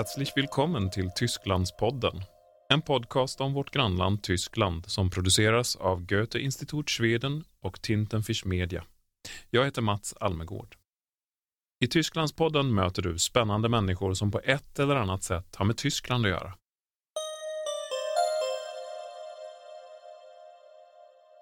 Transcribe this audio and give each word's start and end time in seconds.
Herzlich 0.00 0.36
willkommen 0.36 0.90
till 0.90 1.10
Tysklandspodden. 1.10 2.22
En 2.68 2.82
podcast 2.82 3.40
om 3.40 3.52
vårt 3.52 3.70
grannland 3.70 4.22
Tyskland 4.22 4.86
som 4.86 5.10
produceras 5.10 5.76
av 5.76 6.06
Goethe-Institut 6.06 6.90
Schweden 6.90 7.44
och 7.62 7.82
Tintenfisch 7.82 8.46
Media. 8.46 8.84
Jag 9.50 9.64
heter 9.64 9.82
Mats 9.82 10.14
Almegård. 10.20 10.76
I 11.84 11.86
Tysklandspodden 11.86 12.74
möter 12.74 13.02
du 13.02 13.18
spännande 13.18 13.68
människor 13.68 14.14
som 14.14 14.30
på 14.30 14.40
ett 14.44 14.78
eller 14.78 14.96
annat 14.96 15.22
sätt 15.22 15.56
har 15.56 15.64
med 15.64 15.76
Tyskland 15.76 16.26
att 16.26 16.30
göra. 16.30 16.54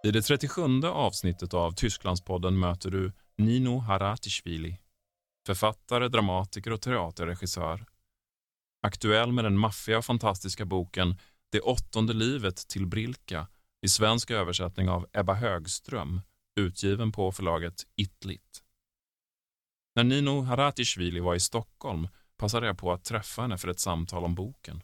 I 0.05 0.11
det 0.11 0.22
37 0.22 0.62
avsnittet 0.86 1.55
av 1.55 1.72
Tysklandspodden 1.72 2.59
möter 2.59 2.91
du 2.91 3.12
Nino 3.36 3.78
Haratishvili, 3.78 4.78
författare, 5.47 6.09
dramatiker 6.09 6.72
och 6.72 6.80
teaterregissör. 6.80 7.84
Aktuell 8.80 9.32
med 9.32 9.45
den 9.45 9.59
maffiga 9.59 9.98
och 9.98 10.05
fantastiska 10.05 10.64
boken 10.64 11.16
Det 11.50 11.60
åttonde 11.60 12.12
livet 12.12 12.56
till 12.69 12.86
Brilka 12.86 13.46
i 13.82 13.88
svensk 13.88 14.30
översättning 14.30 14.88
av 14.88 15.06
Ebba 15.12 15.34
Högström, 15.34 16.20
utgiven 16.60 17.12
på 17.12 17.33
förlaget 17.33 17.86
Itlit. 17.96 18.62
När 19.95 20.05
Nino 20.05 20.41
Haratishvili 20.41 21.20
var 21.20 21.34
i 21.34 21.41
Stockholm 21.41 22.09
passade 22.36 22.66
jag 22.66 22.78
på 22.78 22.92
att 22.92 23.05
träffa 23.05 23.42
henne 23.42 23.59
för 23.59 23.69
ett 23.69 23.80
samtal 23.80 24.24
om 24.24 24.34
boken. 24.34 24.83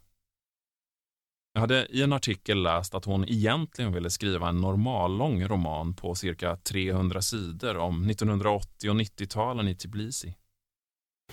Jag 1.53 1.61
hade 1.61 1.87
i 1.87 2.03
en 2.03 2.13
artikel 2.13 2.63
läst 2.63 2.95
att 2.95 3.05
hon 3.05 3.29
egentligen 3.29 3.93
ville 3.93 4.11
skriva 4.11 4.49
en 4.49 4.61
normallång 4.61 5.45
roman 5.45 5.95
på 5.95 6.15
cirka 6.15 6.57
300 6.57 7.23
sidor 7.23 7.77
om 7.77 8.11
1980 8.11 8.91
och 8.91 8.97
90-talen 8.97 9.69
i 9.69 9.75
Tbilisi. 9.75 10.35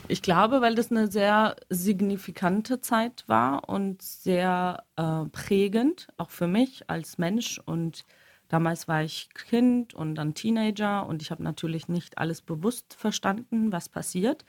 Ich 0.08 0.22
glaube, 0.22 0.62
weil 0.62 0.76
das 0.76 0.92
eine 0.92 1.12
sehr 1.12 1.56
signifikante 1.70 2.82
Zeit 2.82 3.24
war 3.28 3.70
und 3.70 4.02
sehr 4.02 4.84
äh, 4.96 5.26
prägend, 5.32 6.08
auch 6.18 6.30
für 6.30 6.48
mich 6.48 6.90
als 6.90 7.18
Mensch. 7.18 7.60
Und 7.60 8.06
damals 8.48 8.88
war 8.88 9.04
ich 9.04 9.30
Kind 9.34 9.94
und 9.94 10.16
dann 10.16 10.34
Teenager 10.34 11.06
und 11.06 11.22
ich 11.22 11.32
habe 11.32 11.44
natürlich 11.44 11.88
nicht 11.88 12.18
alles 12.18 12.42
bewusst 12.42 12.94
verstanden, 12.94 13.72
was 13.72 13.90
passiert. 13.90 14.46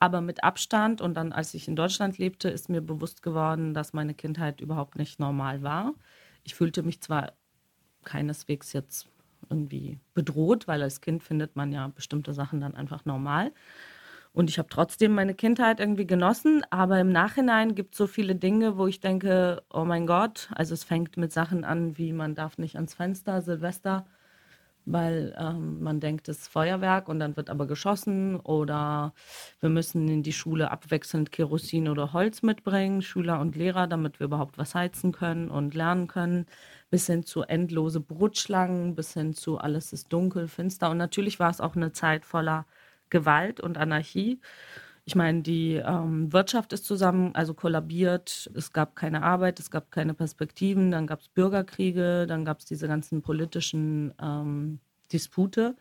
Aber 0.00 0.20
mit 0.20 0.44
Abstand 0.44 1.00
und 1.00 1.14
dann, 1.14 1.32
als 1.32 1.54
ich 1.54 1.66
in 1.66 1.74
Deutschland 1.74 2.18
lebte, 2.18 2.48
ist 2.48 2.68
mir 2.68 2.80
bewusst 2.80 3.22
geworden, 3.22 3.74
dass 3.74 3.92
meine 3.92 4.14
Kindheit 4.14 4.60
überhaupt 4.60 4.96
nicht 4.96 5.18
normal 5.18 5.62
war. 5.62 5.94
Ich 6.44 6.54
fühlte 6.54 6.82
mich 6.84 7.00
zwar 7.00 7.32
keineswegs 8.04 8.72
jetzt 8.72 9.08
irgendwie 9.50 9.98
bedroht, 10.14 10.68
weil 10.68 10.82
als 10.82 11.00
Kind 11.00 11.22
findet 11.22 11.56
man 11.56 11.72
ja 11.72 11.88
bestimmte 11.88 12.32
Sachen 12.32 12.60
dann 12.60 12.74
einfach 12.74 13.04
normal. 13.04 13.52
Und 14.38 14.50
ich 14.50 14.58
habe 14.60 14.68
trotzdem 14.68 15.16
meine 15.16 15.34
Kindheit 15.34 15.80
irgendwie 15.80 16.06
genossen, 16.06 16.62
aber 16.70 17.00
im 17.00 17.10
Nachhinein 17.10 17.74
gibt 17.74 17.94
es 17.94 17.98
so 17.98 18.06
viele 18.06 18.36
Dinge, 18.36 18.78
wo 18.78 18.86
ich 18.86 19.00
denke, 19.00 19.64
oh 19.68 19.84
mein 19.84 20.06
Gott, 20.06 20.48
also 20.54 20.74
es 20.74 20.84
fängt 20.84 21.16
mit 21.16 21.32
Sachen 21.32 21.64
an, 21.64 21.98
wie 21.98 22.12
man 22.12 22.36
darf 22.36 22.56
nicht 22.56 22.76
ans 22.76 22.94
Fenster, 22.94 23.42
Silvester, 23.42 24.06
weil 24.86 25.34
ähm, 25.40 25.82
man 25.82 25.98
denkt, 25.98 26.28
es 26.28 26.38
ist 26.42 26.48
Feuerwerk 26.50 27.08
und 27.08 27.18
dann 27.18 27.36
wird 27.36 27.50
aber 27.50 27.66
geschossen 27.66 28.36
oder 28.36 29.12
wir 29.58 29.70
müssen 29.70 30.08
in 30.08 30.22
die 30.22 30.32
Schule 30.32 30.70
abwechselnd 30.70 31.32
Kerosin 31.32 31.88
oder 31.88 32.12
Holz 32.12 32.42
mitbringen, 32.42 33.02
Schüler 33.02 33.40
und 33.40 33.56
Lehrer, 33.56 33.88
damit 33.88 34.20
wir 34.20 34.26
überhaupt 34.26 34.56
was 34.56 34.72
heizen 34.76 35.10
können 35.10 35.50
und 35.50 35.74
lernen 35.74 36.06
können, 36.06 36.46
bis 36.90 37.08
hin 37.08 37.24
zu 37.24 37.42
endlose 37.42 37.98
Brutschlangen, 37.98 38.94
bis 38.94 39.14
hin 39.14 39.34
zu 39.34 39.58
alles 39.58 39.92
ist 39.92 40.12
dunkel, 40.12 40.46
finster. 40.46 40.90
Und 40.90 40.98
natürlich 40.98 41.40
war 41.40 41.50
es 41.50 41.60
auch 41.60 41.74
eine 41.74 41.90
Zeit 41.90 42.24
voller 42.24 42.66
Gewalt 43.10 43.60
und 43.60 43.78
Anarchie. 43.78 44.40
Ich 45.04 45.14
meine, 45.14 45.40
die 45.40 45.76
ähm, 45.76 46.32
Wirtschaft 46.32 46.72
ist 46.74 46.84
zusammen, 46.84 47.34
also 47.34 47.54
kollabiert. 47.54 48.50
Es 48.54 48.72
gab 48.72 48.94
keine 48.94 49.22
Arbeit, 49.22 49.58
es 49.58 49.70
gab 49.70 49.90
keine 49.90 50.12
Perspektiven. 50.12 50.90
Dann 50.90 51.06
gab 51.06 51.20
es 51.20 51.28
Bürgerkriege, 51.28 52.26
dann 52.26 52.44
gab 52.44 52.58
es 52.58 52.66
diese 52.66 52.88
ganzen 52.88 53.22
politischen 53.22 54.12
ähm, 54.20 54.80
Dispute 55.10 55.76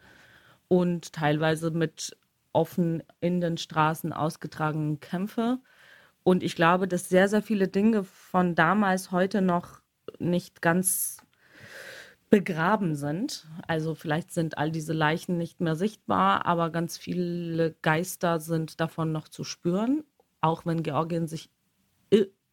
und 0.70 1.12
teilweise 1.12 1.72
mit 1.72 2.16
offen 2.54 3.04
in 3.20 3.42
den 3.42 3.58
Straßen 3.58 4.14
ausgetragenen 4.14 5.00
Kämpfe. 5.00 5.60
Und 6.24 6.44
ich 6.44 6.56
glaube, 6.56 6.88
dass 6.88 7.10
sehr, 7.10 7.28
sehr 7.28 7.42
viele 7.42 7.68
Dinge 7.68 8.04
von 8.04 8.56
damals 8.56 9.12
heute 9.12 9.42
noch 9.42 9.82
nicht 10.20 10.62
ganz 10.62 11.18
begraben 12.30 12.96
sind. 12.96 13.48
Also 13.68 13.96
vielleicht 13.96 14.32
sind 14.32 14.58
all 14.58 14.72
diese 14.72 14.94
Leichen 14.94 15.38
nicht 15.38 15.62
mehr 15.62 15.76
sichtbar, 15.76 16.46
aber 16.46 16.70
ganz 16.70 16.98
viele 16.98 17.76
Geister 17.82 18.40
sind 18.40 18.80
davon 18.82 19.12
noch 19.12 19.30
zu 19.30 19.44
spüren, 19.44 20.04
auch 20.42 20.66
wenn 20.66 20.84
Georgien 20.84 21.28
sich 21.28 21.50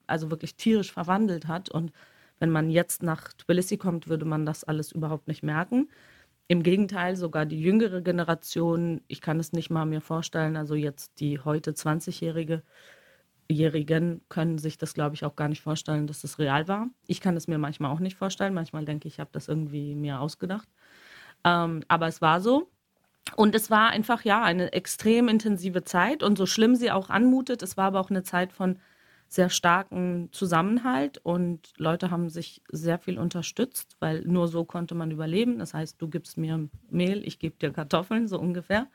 also 0.06 0.30
wirklich 0.30 0.56
tierisch 0.56 0.92
verwandelt 0.92 1.48
hat. 1.48 1.70
Und 1.70 1.92
wenn 2.38 2.50
man 2.50 2.70
jetzt 2.70 3.02
nach 3.02 3.32
Tbilisi 3.32 3.76
kommt, 3.76 4.08
würde 4.08 4.24
man 4.26 4.46
das 4.46 4.64
alles 4.64 4.92
überhaupt 4.92 5.28
nicht 5.28 5.42
merken. 5.42 5.88
Im 6.46 6.62
Gegenteil, 6.62 7.16
sogar 7.16 7.46
die 7.46 7.60
jüngere 7.60 8.02
Generation, 8.02 9.00
ich 9.08 9.22
kann 9.22 9.40
es 9.40 9.52
nicht 9.52 9.70
mal 9.70 9.86
mir 9.86 10.02
vorstellen, 10.02 10.56
also 10.56 10.74
jetzt 10.74 11.20
die 11.20 11.40
heute 11.40 11.72
20-Jährige, 11.72 12.62
Jährigen 13.50 14.22
können 14.28 14.58
sich 14.58 14.78
das, 14.78 14.94
glaube 14.94 15.14
ich, 15.14 15.24
auch 15.24 15.36
gar 15.36 15.48
nicht 15.48 15.60
vorstellen, 15.60 16.06
dass 16.06 16.22
das 16.22 16.38
real 16.38 16.66
war. 16.68 16.88
Ich 17.06 17.20
kann 17.20 17.36
es 17.36 17.46
mir 17.48 17.58
manchmal 17.58 17.90
auch 17.90 18.00
nicht 18.00 18.16
vorstellen. 18.16 18.54
Manchmal 18.54 18.84
denke 18.84 19.08
ich, 19.08 19.14
ich 19.14 19.20
habe 19.20 19.30
das 19.32 19.48
irgendwie 19.48 19.94
mir 19.94 20.20
ausgedacht. 20.20 20.68
Ähm, 21.44 21.82
aber 21.88 22.08
es 22.08 22.22
war 22.22 22.40
so. 22.40 22.70
Und 23.36 23.54
es 23.54 23.70
war 23.70 23.90
einfach, 23.90 24.24
ja, 24.24 24.42
eine 24.42 24.72
extrem 24.72 25.28
intensive 25.28 25.84
Zeit. 25.84 26.22
Und 26.22 26.38
so 26.38 26.46
schlimm 26.46 26.74
sie 26.74 26.90
auch 26.90 27.10
anmutet, 27.10 27.62
es 27.62 27.76
war 27.76 27.86
aber 27.86 28.00
auch 28.00 28.10
eine 28.10 28.22
Zeit 28.22 28.52
von 28.52 28.78
sehr 29.28 29.50
starken 29.50 30.28
Zusammenhalt 30.32 31.18
und 31.18 31.72
Leute 31.76 32.10
haben 32.10 32.28
sich 32.28 32.62
sehr 32.70 32.98
viel 32.98 33.18
unterstützt, 33.18 33.96
weil 33.98 34.20
nur 34.22 34.46
so 34.46 34.64
konnte 34.64 34.94
man 34.94 35.10
überleben. 35.10 35.58
Das 35.58 35.74
heißt, 35.74 36.00
du 36.00 36.08
gibst 36.08 36.38
mir 36.38 36.68
Mehl, 36.88 37.26
ich 37.26 37.38
gebe 37.40 37.56
dir 37.56 37.72
Kartoffeln, 37.72 38.28
so 38.28 38.38
ungefähr. 38.38 38.86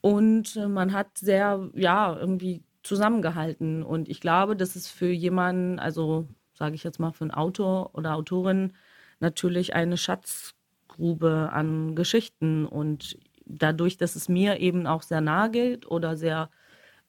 Und 0.00 0.56
äh, 0.56 0.68
man 0.68 0.92
hat 0.92 1.18
sehr, 1.18 1.70
ja, 1.74 2.16
irgendwie 2.16 2.62
zusammengehalten. 2.88 3.82
Und 3.82 4.08
ich 4.08 4.20
glaube, 4.20 4.56
das 4.56 4.76
ist 4.76 4.88
für 4.88 5.10
jemanden, 5.10 5.78
also 5.78 6.26
sage 6.54 6.74
ich 6.74 6.84
jetzt 6.84 6.98
mal 6.98 7.12
für 7.12 7.24
einen 7.24 7.30
Autor 7.30 7.94
oder 7.94 8.14
Autorin, 8.14 8.72
natürlich 9.20 9.74
eine 9.74 9.96
Schatzgrube 9.96 11.50
an 11.52 11.94
Geschichten. 11.94 12.66
Und 12.66 13.18
dadurch, 13.44 13.96
dass 13.96 14.16
es 14.16 14.28
mir 14.28 14.58
eben 14.58 14.86
auch 14.86 15.02
sehr 15.02 15.20
nahe 15.20 15.50
geht 15.50 15.86
oder 15.90 16.16
sehr 16.16 16.50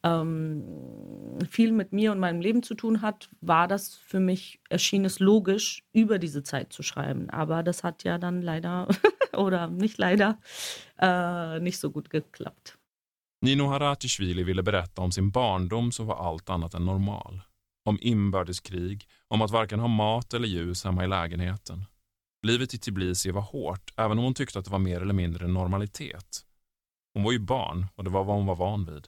ähm, 0.04 0.64
viel 1.50 1.72
mit 1.72 1.92
mir 1.92 2.12
und 2.12 2.20
meinem 2.20 2.42
Leben 2.42 2.64
zu 2.64 2.74
tun 2.74 3.02
hat, 3.02 3.30
war 3.42 3.68
das 3.68 3.96
für 3.96 4.20
mich, 4.20 4.62
erschien 4.70 5.06
es 5.06 5.20
logisch, 5.20 5.84
über 5.94 6.20
diese 6.20 6.44
Zeit 6.44 6.72
zu 6.74 6.84
schreiben. 6.84 7.30
Aber 7.30 7.64
das 7.64 7.84
hat 7.84 8.04
ja 8.04 8.18
dann 8.18 8.42
leider 8.42 8.88
oder 9.36 9.68
nicht 9.68 9.98
leider 9.98 10.40
äh, 11.00 11.60
nicht 11.60 11.80
so 11.80 11.92
gut 11.92 12.10
geklappt. 12.10 12.79
Nino 13.42 13.68
Haratishvili 13.68 14.44
ville 14.44 14.64
berätta 14.64 15.02
om 15.02 15.12
sin 15.12 15.32
barndom 15.32 15.92
som 15.92 16.06
var 16.06 16.16
allt 16.16 16.50
annat 16.50 16.74
än 16.74 16.86
normal. 16.86 17.42
Om 17.86 17.98
inbördeskrig, 18.02 19.08
om 19.28 19.42
att 19.42 19.52
varken 19.52 19.80
ha 19.80 19.88
mat 19.88 20.34
eller 20.34 20.48
ljus 20.48 20.84
hemma 20.84 21.04
i 21.04 21.08
lägenheten. 21.08 21.86
Livet 22.48 22.74
i 22.74 22.78
Tbilisi 22.78 23.32
var 23.32 23.42
hårt, 23.42 23.94
även 23.98 24.18
om 24.18 24.24
hon 24.24 24.34
tyckte 24.34 24.60
att 24.60 24.66
det 24.66 24.72
var 24.72 24.80
mer 24.80 25.02
eller 25.02 25.14
mindre 25.14 25.48
normalitet. 25.48 26.46
Hon 27.14 27.24
var 27.24 27.32
ju 27.32 27.40
barn 27.40 27.88
och 27.96 28.04
det 28.04 28.10
var 28.10 28.24
vad 28.24 28.36
hon 28.36 28.46
var 28.46 28.56
van 28.56 28.86
vid. 28.86 29.08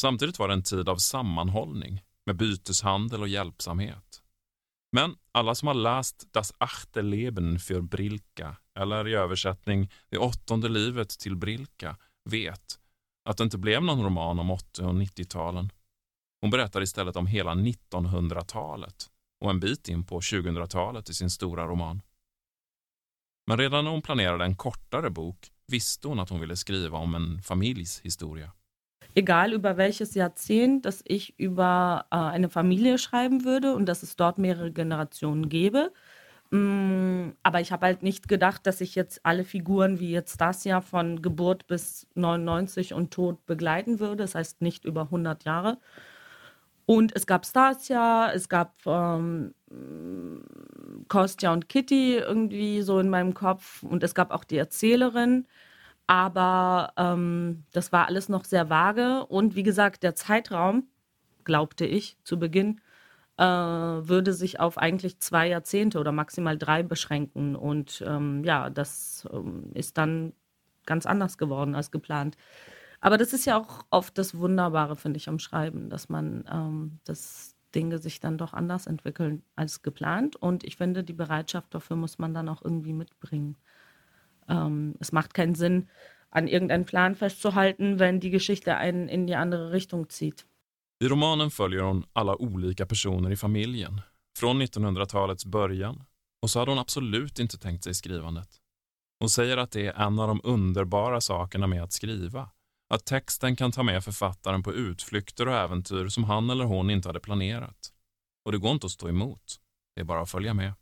Samtidigt 0.00 0.38
var 0.38 0.48
det 0.48 0.54
en 0.54 0.62
tid 0.62 0.88
av 0.88 0.96
sammanhållning, 0.96 2.02
med 2.26 2.36
byteshandel 2.36 3.20
och 3.20 3.28
hjälpsamhet. 3.28 4.22
Men 4.92 5.16
alla 5.32 5.54
som 5.54 5.68
har 5.68 5.74
läst 5.74 6.32
Das 6.32 6.52
achte 6.58 7.02
Leben 7.02 7.58
für 7.58 7.80
Brilka, 7.80 8.56
eller 8.78 9.08
i 9.08 9.14
översättning 9.14 9.90
Det 10.08 10.18
åttonde 10.18 10.68
livet 10.68 11.08
till 11.08 11.36
Brilka, 11.36 11.96
vet 12.24 12.78
att 13.24 13.36
det 13.36 13.44
inte 13.44 13.58
blev 13.58 13.82
någon 13.82 14.04
roman 14.04 14.38
om 14.38 14.50
80 14.50 14.82
och 14.82 14.94
90-talen. 14.94 15.70
Hon 16.40 16.50
berättar 16.50 16.82
istället 16.82 17.16
om 17.16 17.26
hela 17.26 17.54
1900-talet 17.54 19.10
och 19.40 19.50
en 19.50 19.60
bit 19.60 19.88
in 19.88 20.04
på 20.04 20.20
2000-talet 20.20 21.10
i 21.10 21.14
sin 21.14 21.30
stora 21.30 21.66
roman. 21.66 22.02
Men 23.46 23.58
redan 23.58 23.84
när 23.84 23.90
hon 23.90 24.02
planerade 24.02 24.44
en 24.44 24.56
kortare 24.56 25.10
bok 25.10 25.50
visste 25.66 26.08
hon 26.08 26.20
att 26.20 26.30
hon 26.30 26.40
ville 26.40 26.56
skriva 26.56 26.98
om 26.98 27.14
en 27.14 27.42
familjs 27.42 28.00
historia. 28.00 28.52
Egal 29.14 29.52
über 29.52 29.74
welches 29.76 30.16
Jahrzehnt, 30.16 30.84
dass 30.84 31.02
ich 31.04 31.34
über 31.38 32.04
äh, 32.10 32.16
eine 32.16 32.48
Familie 32.48 32.98
schreiben 32.98 33.44
würde 33.44 33.74
und 33.74 33.86
dass 33.86 34.02
es 34.02 34.16
dort 34.16 34.38
mehrere 34.38 34.72
Generationen 34.72 35.48
gäbe, 35.48 35.92
aber 37.42 37.60
ich 37.60 37.72
habe 37.72 37.86
halt 37.86 38.02
nicht 38.02 38.28
gedacht, 38.28 38.66
dass 38.66 38.80
ich 38.80 38.94
jetzt 38.94 39.24
alle 39.24 39.44
Figuren 39.44 39.98
wie 39.98 40.12
jetzt 40.12 40.40
das 40.40 40.62
ja 40.64 40.80
von 40.80 41.20
Geburt 41.20 41.66
bis 41.66 42.06
99 42.14 42.94
und 42.94 43.10
Tod 43.12 43.44
begleiten 43.46 43.98
würde. 43.98 44.16
Das 44.16 44.34
heißt 44.36 44.62
nicht 44.62 44.84
über 44.84 45.02
100 45.02 45.44
Jahre. 45.44 45.78
Und 46.86 47.16
es 47.16 47.26
gab 47.26 47.46
Stasia, 47.46 48.30
es 48.32 48.48
gab 48.48 48.74
ähm, 48.86 49.54
Kostja 51.08 51.52
und 51.52 51.68
Kitty 51.68 52.18
irgendwie 52.18 52.82
so 52.82 53.00
in 53.00 53.08
meinem 53.08 53.34
Kopf 53.34 53.82
und 53.82 54.04
es 54.04 54.14
gab 54.14 54.30
auch 54.30 54.44
die 54.44 54.58
Erzählerin. 54.58 55.46
Aber 56.06 56.92
ähm, 56.96 57.64
das 57.72 57.90
war 57.90 58.06
alles 58.06 58.28
noch 58.28 58.44
sehr 58.44 58.68
vage. 58.70 59.24
Und 59.26 59.56
wie 59.56 59.62
gesagt, 59.62 60.02
der 60.02 60.14
Zeitraum 60.14 60.86
glaubte 61.44 61.86
ich 61.86 62.18
zu 62.22 62.38
Beginn, 62.38 62.80
äh, 63.38 63.44
würde 63.44 64.32
sich 64.32 64.60
auf 64.60 64.78
eigentlich 64.78 65.18
zwei 65.20 65.48
Jahrzehnte 65.48 65.98
oder 65.98 66.12
maximal 66.12 66.56
drei 66.58 66.82
beschränken. 66.82 67.56
Und 67.56 68.02
ähm, 68.06 68.44
ja, 68.44 68.70
das 68.70 69.28
ähm, 69.32 69.70
ist 69.74 69.98
dann 69.98 70.32
ganz 70.86 71.06
anders 71.06 71.38
geworden 71.38 71.74
als 71.74 71.90
geplant. 71.90 72.36
Aber 73.00 73.18
das 73.18 73.32
ist 73.32 73.44
ja 73.44 73.58
auch 73.58 73.84
oft 73.90 74.16
das 74.18 74.36
Wunderbare, 74.36 74.96
finde 74.96 75.18
ich, 75.18 75.28
am 75.28 75.38
Schreiben, 75.38 75.90
dass 75.90 76.08
man, 76.08 76.44
ähm, 76.50 77.00
dass 77.04 77.54
Dinge 77.74 77.98
sich 77.98 78.20
dann 78.20 78.38
doch 78.38 78.54
anders 78.54 78.86
entwickeln 78.86 79.42
als 79.56 79.82
geplant. 79.82 80.36
Und 80.36 80.64
ich 80.64 80.76
finde, 80.76 81.04
die 81.04 81.12
Bereitschaft 81.12 81.74
dafür 81.74 81.96
muss 81.96 82.18
man 82.18 82.34
dann 82.34 82.48
auch 82.48 82.62
irgendwie 82.62 82.92
mitbringen. 82.92 83.56
Ähm, 84.48 84.94
es 85.00 85.12
macht 85.12 85.34
keinen 85.34 85.54
Sinn, 85.54 85.88
an 86.30 86.48
irgendeinen 86.48 86.84
Plan 86.84 87.14
festzuhalten, 87.14 87.98
wenn 87.98 88.20
die 88.20 88.30
Geschichte 88.30 88.76
einen 88.76 89.08
in 89.08 89.26
die 89.26 89.36
andere 89.36 89.72
Richtung 89.72 90.08
zieht. 90.08 90.46
I 91.04 91.08
romanen 91.08 91.50
följer 91.50 91.82
hon 91.82 92.04
alla 92.12 92.36
olika 92.36 92.86
personer 92.86 93.30
i 93.30 93.36
familjen, 93.36 94.00
från 94.38 94.62
1900-talets 94.62 95.44
början, 95.44 96.04
och 96.42 96.50
så 96.50 96.58
hade 96.58 96.70
hon 96.70 96.78
absolut 96.78 97.38
inte 97.38 97.58
tänkt 97.58 97.84
sig 97.84 97.94
skrivandet. 97.94 98.48
Hon 99.20 99.30
säger 99.30 99.56
att 99.56 99.70
det 99.70 99.86
är 99.86 99.92
en 99.92 100.18
av 100.18 100.28
de 100.28 100.40
underbara 100.44 101.20
sakerna 101.20 101.66
med 101.66 101.82
att 101.82 101.92
skriva, 101.92 102.50
att 102.94 103.04
texten 103.04 103.56
kan 103.56 103.72
ta 103.72 103.82
med 103.82 104.04
författaren 104.04 104.62
på 104.62 104.72
utflykter 104.72 105.48
och 105.48 105.54
äventyr 105.54 106.08
som 106.08 106.24
han 106.24 106.50
eller 106.50 106.64
hon 106.64 106.90
inte 106.90 107.08
hade 107.08 107.20
planerat. 107.20 107.92
Och 108.44 108.52
det 108.52 108.58
går 108.58 108.70
inte 108.70 108.86
att 108.86 108.92
stå 108.92 109.08
emot, 109.08 109.60
det 109.94 110.00
är 110.00 110.04
bara 110.04 110.20
att 110.20 110.30
följa 110.30 110.54
med. 110.54 110.72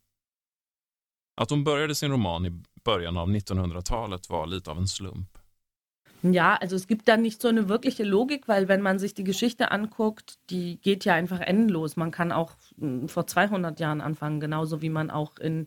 Att 1.40 1.50
hon 1.50 1.64
började 1.64 1.94
sin 1.94 2.10
roman 2.10 2.46
i 2.46 2.62
början 2.84 3.16
av 3.16 3.28
1900-talet 3.28 4.30
var 4.30 4.46
lite 4.46 4.70
av 4.70 4.78
en 4.78 4.88
slump. 4.88 5.38
Ja, 6.22 6.54
also 6.54 6.76
es 6.76 6.86
gibt 6.86 7.08
da 7.08 7.16
nicht 7.16 7.42
so 7.42 7.48
eine 7.48 7.68
wirkliche 7.68 8.04
Logik, 8.04 8.46
weil 8.46 8.68
wenn 8.68 8.80
man 8.80 9.00
sich 9.00 9.12
die 9.12 9.24
Geschichte 9.24 9.72
anguckt, 9.72 10.38
die 10.50 10.78
geht 10.80 11.04
ja 11.04 11.14
einfach 11.14 11.40
endlos. 11.40 11.96
Man 11.96 12.12
kann 12.12 12.30
auch 12.30 12.52
hm, 12.78 13.08
vor 13.08 13.26
200 13.26 13.80
Jahren 13.80 14.00
anfangen, 14.00 14.38
genauso 14.38 14.82
wie 14.82 14.88
man 14.88 15.10
auch 15.10 15.38
in 15.38 15.66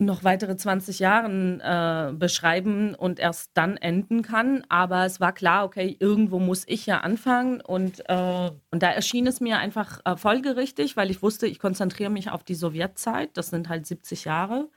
noch 0.00 0.24
weitere 0.24 0.56
20 0.56 0.98
Jahren 0.98 1.60
äh, 1.60 2.12
beschreiben 2.14 2.94
und 2.94 3.18
erst 3.20 3.50
dann 3.54 3.76
enden 3.76 4.22
kann. 4.22 4.64
Aber 4.68 5.04
es 5.04 5.20
war 5.20 5.32
klar, 5.32 5.64
okay, 5.64 5.94
irgendwo 6.00 6.38
muss 6.38 6.64
ich 6.66 6.86
ja 6.86 7.00
anfangen. 7.00 7.60
Und, 7.60 8.08
äh, 8.08 8.50
und 8.70 8.82
da 8.82 8.90
erschien 8.90 9.26
es 9.26 9.40
mir 9.40 9.58
einfach 9.58 10.00
äh, 10.06 10.16
folgerichtig, 10.16 10.96
weil 10.96 11.10
ich 11.10 11.22
wusste, 11.22 11.46
ich 11.46 11.58
konzentriere 11.58 12.10
mich 12.10 12.30
auf 12.30 12.42
die 12.42 12.54
Sowjetzeit. 12.54 13.30
Das 13.34 13.50
sind 13.50 13.68
halt 13.68 13.86
70 13.86 14.24
Jahre. 14.24 14.68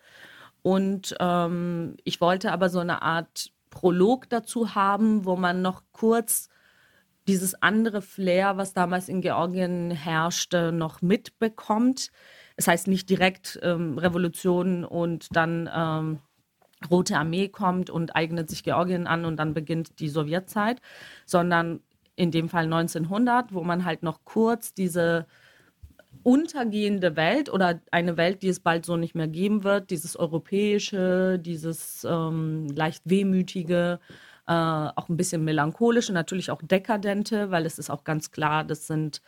Und 0.62 1.16
ähm, 1.20 1.96
ich 2.04 2.20
wollte 2.20 2.52
aber 2.52 2.70
so 2.70 2.80
eine 2.80 3.02
Art 3.02 3.52
Prolog 3.74 4.30
dazu 4.30 4.76
haben, 4.76 5.26
wo 5.26 5.36
man 5.36 5.64
noch 5.64 5.82
kurz 5.92 6.48
dieses 7.28 7.56
andere 7.62 8.04
Flair, 8.04 8.56
was 8.58 8.74
damals 8.74 9.10
in 9.10 9.22
Georgien 9.22 9.90
herrschte, 9.90 10.72
noch 10.72 11.02
mitbekommt. 11.02 12.12
Es 12.56 12.68
heißt 12.68 12.88
nicht 12.88 13.10
direkt 13.10 13.60
ähm, 13.64 13.98
Revolution 13.98 14.86
und 14.86 15.36
dann 15.36 15.68
ähm, 15.74 16.20
Rote 16.92 17.18
Armee 17.18 17.48
kommt 17.48 17.90
und 17.90 18.16
eignet 18.16 18.50
sich 18.50 18.64
Georgien 18.64 19.08
an 19.08 19.26
und 19.26 19.38
dann 19.38 19.56
beginnt 19.56 20.00
die 20.00 20.10
Sowjetzeit, 20.10 20.80
sondern 21.26 21.80
in 22.16 22.30
dem 22.30 22.50
Fall 22.50 22.66
1900, 22.66 23.54
wo 23.54 23.64
man 23.64 23.86
halt 23.86 24.04
noch 24.04 24.24
kurz 24.24 24.76
diese 24.76 25.26
untergehende 26.24 27.16
Welt 27.16 27.52
oder 27.52 27.82
eine 27.92 28.18
Welt, 28.18 28.44
die 28.44 28.50
es 28.50 28.60
bald 28.60 28.86
so 28.86 28.98
nicht 28.98 29.16
mehr 29.16 29.28
geben 29.28 29.64
wird, 29.64 29.90
dieses 29.92 30.16
europäische, 30.16 31.40
dieses 31.40 32.06
ähm, 32.10 32.68
leicht 32.76 33.04
wehmütige, 33.06 34.00
äh, 34.48 34.52
auch 34.54 35.10
ein 35.10 35.18
bisschen 35.18 35.44
melancholische, 35.44 36.14
natürlich 36.14 36.52
auch 36.52 36.62
dekadente, 36.62 37.52
weil 37.52 37.66
es 37.66 37.80
ist 37.80 37.90
auch 37.90 38.04
ganz 38.04 38.32
klar, 38.32 38.64
das 38.64 38.88
sind 38.88 39.22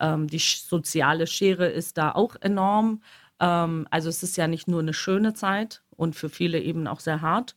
ähm, 0.00 0.26
die 0.28 0.38
soziale 0.38 1.26
Schere 1.26 1.66
ist 1.68 1.98
da 1.98 2.12
auch 2.12 2.36
enorm. 2.40 3.02
Ähm, 3.40 3.86
also 3.90 4.08
es 4.08 4.22
ist 4.22 4.36
ja 4.36 4.46
nicht 4.46 4.68
nur 4.68 4.80
eine 4.80 4.94
schöne 4.94 5.34
Zeit 5.34 5.82
und 5.96 6.16
für 6.16 6.28
viele 6.28 6.60
eben 6.60 6.86
auch 6.86 7.00
sehr 7.00 7.20
hart. 7.20 7.56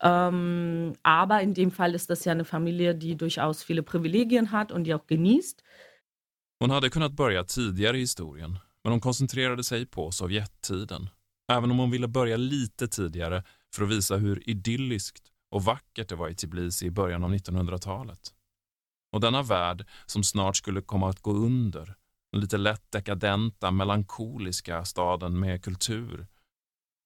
Ähm, 0.00 0.92
aber 1.02 1.40
in 1.40 1.54
dem 1.54 1.72
Fall 1.72 1.94
ist 1.94 2.10
das 2.10 2.24
ja 2.24 2.32
eine 2.32 2.44
Familie, 2.44 2.94
die 2.94 3.16
durchaus 3.16 3.62
viele 3.62 3.82
Privilegien 3.82 4.52
hat 4.52 4.70
und 4.72 4.84
die 4.84 4.94
auch 4.94 5.06
genießt. 5.06 5.62
Hon 6.60 6.70
hade 6.70 6.90
kunnat 6.90 7.12
börja 7.12 7.44
tidigare 7.44 7.96
i 7.96 8.00
historien, 8.00 8.58
men 8.84 8.92
hon 8.92 9.00
koncentrerade 9.00 9.64
sig 9.64 9.86
på 9.86 10.10
Sovjettiden. 10.10 11.08
Även 11.52 11.70
om 11.70 11.78
hon 11.78 11.90
ville 11.90 12.08
börja 12.08 12.36
lite 12.36 12.88
tidigare 12.88 13.44
för 13.74 13.84
att 13.84 13.90
visa 13.90 14.16
hur 14.16 14.48
idylliskt 14.48 15.22
och 15.50 15.64
vackert 15.64 16.08
det 16.08 16.14
var 16.14 16.28
i 16.28 16.34
Tbilisi 16.34 16.86
i 16.86 16.90
början 16.90 17.24
av 17.24 17.34
1900-talet. 17.34 18.34
Och 19.12 19.20
denna 19.20 19.42
värld 19.42 19.86
som 20.06 20.24
snart 20.24 20.56
skulle 20.56 20.80
komma 20.80 21.08
att 21.08 21.20
gå 21.20 21.32
under, 21.32 21.94
den 22.32 22.40
lite 22.40 22.56
lätt 22.56 22.92
dekadenta, 22.92 23.70
melankoliska 23.70 24.84
staden 24.84 25.40
med 25.40 25.64
kultur. 25.64 26.26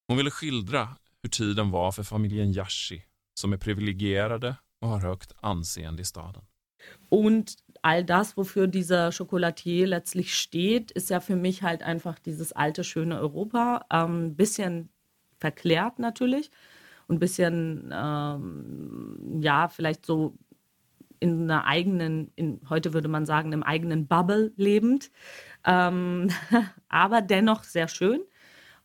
Hon 0.07 0.17
ville 0.17 0.31
skildra 0.31 0.95
hur 1.21 1.29
tiden 1.29 1.71
var 1.71 1.91
för 1.91 2.03
familjen 2.03 2.51
Yashi, 2.51 3.03
som 3.33 3.53
är 3.53 3.57
privilegierade 3.57 4.55
och 4.81 4.87
har 4.87 4.99
högt 4.99 5.31
anseende 5.41 6.01
i 6.01 6.05
staden. 6.05 6.45
Und 7.09 7.51
all 7.83 8.03
das, 8.03 8.37
wofür 8.37 8.67
dieser 8.67 9.11
Chocolatier 9.11 9.87
letztlich 9.87 10.35
steht, 10.35 10.91
ist 10.91 11.09
ja 11.09 11.19
für 11.19 11.35
mich 11.35 11.63
halt 11.63 11.83
einfach 11.83 12.17
dieses 12.17 12.53
alte, 12.53 12.83
schöne 12.83 13.19
Europa. 13.19 13.85
Ein 13.89 14.09
ähm, 14.09 14.35
bisschen 14.35 14.89
verklärt 15.37 15.99
natürlich 15.99 16.49
und 17.07 17.17
ein 17.17 17.19
bisschen, 17.19 17.93
ähm, 17.93 19.39
ja, 19.41 19.67
vielleicht 19.67 20.05
so 20.05 20.37
in 21.19 21.43
einer 21.43 21.65
eigenen, 21.65 22.31
in, 22.35 22.61
heute 22.69 22.93
würde 22.93 23.09
man 23.09 23.25
sagen, 23.25 23.51
im 23.51 23.63
eigenen 23.63 24.07
Bubble 24.07 24.53
lebend, 24.55 25.11
ähm, 25.65 26.29
aber 26.89 27.21
dennoch 27.21 27.63
sehr 27.63 27.89
schön. 27.89 28.21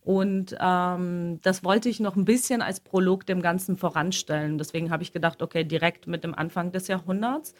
Und 0.00 0.56
ähm, 0.60 1.38
das 1.42 1.62
wollte 1.64 1.88
ich 1.88 2.00
noch 2.00 2.16
ein 2.16 2.24
bisschen 2.24 2.62
als 2.62 2.80
Prolog 2.80 3.26
dem 3.26 3.42
Ganzen 3.42 3.76
voranstellen. 3.76 4.58
Deswegen 4.58 4.90
habe 4.90 5.02
ich 5.02 5.12
gedacht, 5.12 5.42
okay, 5.42 5.64
direkt 5.64 6.06
mit 6.06 6.24
dem 6.24 6.34
Anfang 6.34 6.72
des 6.72 6.88
Jahrhunderts. 6.88 7.54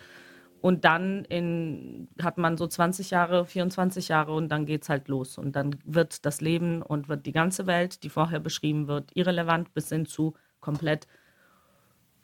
Und 0.61 0.85
dann 0.85 1.25
in, 1.27 2.09
hat 2.21 2.39
man 2.39 2.57
so 2.57 2.67
20 2.67 3.11
Jahre, 3.11 3.47
24 3.47 4.09
Jahre 4.09 4.35
und 4.35 4.49
dann 4.49 4.67
geht 4.67 4.83
es 4.83 4.89
halt 4.89 5.09
los. 5.09 5.39
Und 5.39 5.55
dann 5.55 5.77
wird 5.85 6.27
das 6.27 6.41
Leben 6.41 6.83
und 6.83 7.09
wird 7.09 7.27
die 7.27 7.33
ganze 7.33 7.67
Welt, 7.67 8.03
die 8.03 8.09
vorher 8.09 8.41
beschrieben 8.41 8.89
wird, 8.89 9.11
irrelevant 9.15 9.73
bis 9.75 9.89
hin 9.89 10.07
zu 10.07 10.35
komplett 10.61 11.07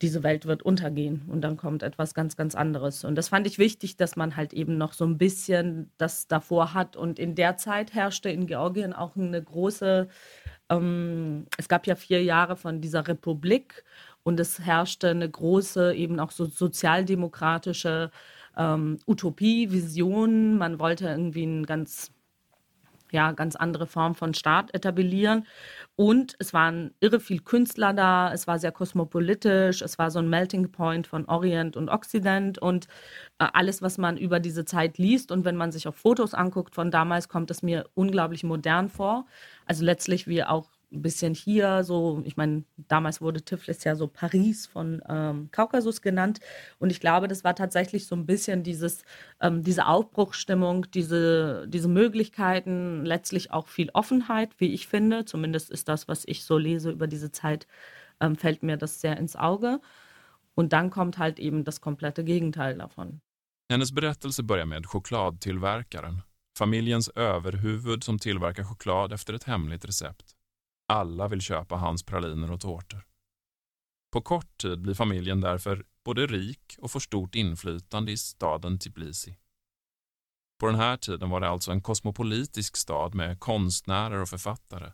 diese 0.02 0.22
Welt 0.22 0.44
wird 0.44 0.62
untergehen 0.62 1.22
und 1.28 1.40
dann 1.40 1.56
kommt 1.56 1.82
etwas 1.82 2.14
ganz, 2.14 2.36
ganz 2.36 2.54
anderes. 2.54 3.04
Und 3.04 3.14
das 3.14 3.28
fand 3.28 3.46
ich 3.46 3.58
wichtig, 3.58 3.96
dass 3.96 4.16
man 4.16 4.36
halt 4.36 4.52
eben 4.52 4.76
noch 4.76 4.92
so 4.92 5.04
ein 5.04 5.18
bisschen 5.18 5.90
das 5.98 6.26
davor 6.26 6.74
hat. 6.74 6.96
Und 6.96 7.18
in 7.18 7.34
der 7.34 7.56
Zeit 7.56 7.94
herrschte 7.94 8.28
in 8.28 8.46
Georgien 8.46 8.92
auch 8.92 9.16
eine 9.16 9.42
große, 9.42 10.08
ähm, 10.68 11.46
es 11.56 11.68
gab 11.68 11.86
ja 11.86 11.94
vier 11.94 12.22
Jahre 12.22 12.56
von 12.56 12.80
dieser 12.80 13.06
Republik 13.06 13.84
und 14.24 14.40
es 14.40 14.58
herrschte 14.58 15.10
eine 15.10 15.30
große, 15.30 15.94
eben 15.94 16.18
auch 16.18 16.32
so 16.32 16.46
sozialdemokratische 16.46 18.10
ähm, 18.56 18.98
Utopie, 19.06 19.70
Vision. 19.70 20.58
Man 20.58 20.78
wollte 20.80 21.06
irgendwie 21.06 21.44
ein 21.44 21.66
ganz 21.66 22.10
ja, 23.14 23.30
ganz 23.32 23.54
andere 23.54 23.86
Form 23.86 24.16
von 24.16 24.34
Staat 24.34 24.74
etablieren. 24.74 25.46
Und 25.94 26.34
es 26.40 26.52
waren 26.52 26.92
irre 26.98 27.20
viel 27.20 27.40
Künstler 27.40 27.92
da, 27.94 28.32
es 28.32 28.48
war 28.48 28.58
sehr 28.58 28.72
kosmopolitisch, 28.72 29.82
es 29.82 29.98
war 30.00 30.10
so 30.10 30.18
ein 30.18 30.28
Melting 30.28 30.72
Point 30.72 31.06
von 31.06 31.24
Orient 31.26 31.76
und 31.76 31.88
Occident 31.88 32.58
und 32.58 32.86
äh, 33.38 33.46
alles, 33.52 33.82
was 33.82 33.98
man 33.98 34.16
über 34.16 34.40
diese 34.40 34.64
Zeit 34.64 34.98
liest. 34.98 35.30
Und 35.30 35.44
wenn 35.44 35.56
man 35.56 35.70
sich 35.70 35.86
auch 35.86 35.94
Fotos 35.94 36.34
anguckt 36.34 36.74
von 36.74 36.90
damals, 36.90 37.28
kommt 37.28 37.52
es 37.52 37.62
mir 37.62 37.88
unglaublich 37.94 38.42
modern 38.42 38.88
vor. 38.88 39.26
Also 39.64 39.84
letztlich 39.84 40.26
wie 40.26 40.42
auch 40.42 40.70
ein 40.94 41.02
bisschen 41.02 41.34
hier, 41.34 41.84
so, 41.84 42.22
ich 42.24 42.36
meine, 42.36 42.64
damals 42.76 43.20
wurde 43.20 43.42
Tiflis 43.42 43.84
ja 43.84 43.96
so 43.96 44.06
Paris 44.06 44.66
von 44.66 45.02
ähm, 45.08 45.48
Kaukasus 45.50 46.00
genannt. 46.02 46.40
Und 46.78 46.90
ich 46.90 47.00
glaube, 47.00 47.28
das 47.28 47.44
war 47.44 47.54
tatsächlich 47.54 48.06
so 48.06 48.16
ein 48.16 48.26
bisschen 48.26 48.62
dieses, 48.62 49.04
ähm, 49.40 49.62
diese 49.62 49.86
Aufbruchsstimmung, 49.86 50.90
diese, 50.92 51.66
diese 51.68 51.88
Möglichkeiten, 51.88 53.04
letztlich 53.04 53.50
auch 53.52 53.68
viel 53.68 53.90
Offenheit, 53.92 54.50
wie 54.58 54.72
ich 54.72 54.86
finde. 54.86 55.24
Zumindest 55.24 55.70
ist 55.70 55.88
das, 55.88 56.08
was 56.08 56.24
ich 56.26 56.44
so 56.44 56.56
lese 56.56 56.90
über 56.90 57.06
diese 57.06 57.32
Zeit, 57.32 57.66
ähm, 58.20 58.36
fällt 58.36 58.62
mir 58.62 58.76
das 58.76 59.00
sehr 59.00 59.16
ins 59.18 59.36
Auge. 59.36 59.80
Und 60.54 60.72
dann 60.72 60.90
kommt 60.90 61.18
halt 61.18 61.38
eben 61.38 61.64
das 61.64 61.80
komplette 61.80 62.24
Gegenteil 62.24 62.78
davon. 62.78 63.20
Hennes 63.70 63.92
berättelse 63.92 64.42
börjar 64.42 64.66
med 64.66 64.86
chokladtillverkaren, 64.86 66.22
familjens 66.58 67.10
överhuvud 67.16 68.04
som 68.04 68.18
tillverkar 68.18 68.64
choklad 68.64 69.12
efter 69.12 69.34
ett 69.34 69.44
hemligt 69.44 69.84
recept. 69.84 70.33
Alla 70.88 71.28
vill 71.28 71.40
köpa 71.40 71.76
hans 71.76 72.02
praliner 72.02 72.50
och 72.50 72.60
tårtor. 72.60 73.06
På 74.12 74.20
kort 74.20 74.58
tid 74.58 74.80
blir 74.80 74.94
familjen 74.94 75.40
därför 75.40 75.84
både 76.04 76.26
rik 76.26 76.76
och 76.78 76.90
får 76.90 77.00
stort 77.00 77.34
inflytande 77.34 78.12
i 78.12 78.16
staden 78.16 78.78
Tbilisi. 78.78 79.36
På 80.60 80.66
den 80.66 80.74
här 80.74 80.96
tiden 80.96 81.30
var 81.30 81.40
det 81.40 81.48
alltså 81.48 81.72
en 81.72 81.80
kosmopolitisk 81.80 82.76
stad 82.76 83.14
med 83.14 83.40
konstnärer 83.40 84.22
och 84.22 84.28
författare. 84.28 84.92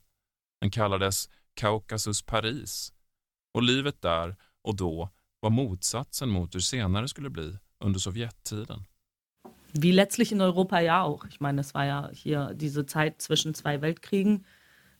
Den 0.60 0.70
kallades 0.70 1.28
Kaukasus 1.54 2.22
Paris 2.22 2.92
och 3.54 3.62
livet 3.62 4.02
där 4.02 4.36
och 4.62 4.76
då 4.76 5.10
var 5.40 5.50
motsatsen 5.50 6.28
mot 6.28 6.54
hur 6.54 6.60
senare 6.60 7.08
skulle 7.08 7.30
bli 7.30 7.58
under 7.84 8.00
Sovjettiden. 8.00 8.84
Wie 9.72 9.92
letztlich 9.92 10.32
in 10.32 10.40
Europa 10.40 10.80
ja 10.80 11.02
auch. 11.04 11.26
Ich 11.28 11.40
meine, 11.40 11.60
es 11.60 11.74
war 11.74 11.84
ja 11.84 12.10
hier 12.12 12.54
diese 12.54 12.86
Zeit 12.86 13.22
zwischen 13.22 13.54
zwei 13.54 13.80
Weltkriegen. 13.80 14.44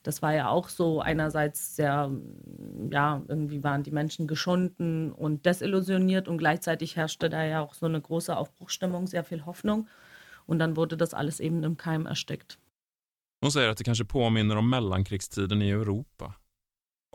Das 0.03 0.23
war 0.23 0.35
ja 0.35 0.49
auch 0.49 0.69
so 0.69 1.01
einerseits 1.01 1.77
sehr, 1.77 2.11
ja, 2.91 3.23
irgendwie 3.29 3.63
waren 3.63 3.83
die 3.83 3.91
Menschen 3.91 4.27
geschunden 4.27 5.13
und 5.13 5.45
desillusioniert 5.45 6.29
und 6.29 6.39
gleichzeitig 6.39 6.97
herrschte 6.97 7.29
da 7.29 7.45
ja 7.45 7.61
auch 7.61 7.75
so 7.75 7.87
eine 7.87 8.01
große 8.01 8.35
Aufbruchstimmung, 8.35 9.07
sehr 9.07 9.25
viel 9.25 9.45
Hoffnung. 9.45 9.89
Und 10.47 10.59
dann 10.59 10.77
wurde 10.77 10.97
das 10.97 11.15
alles 11.15 11.39
eben 11.39 11.63
im 11.65 11.77
Keim 11.77 12.07
erstickt. 12.07 12.59
Hon 13.43 13.51
säger 13.51 13.71
att 13.71 13.79
det 13.79 13.85
kanske 13.85 14.05
påminner 14.05 14.57
om 14.57 14.71
mellankrigstiden 14.71 15.63
i 15.63 15.71
Europa. 15.71 16.35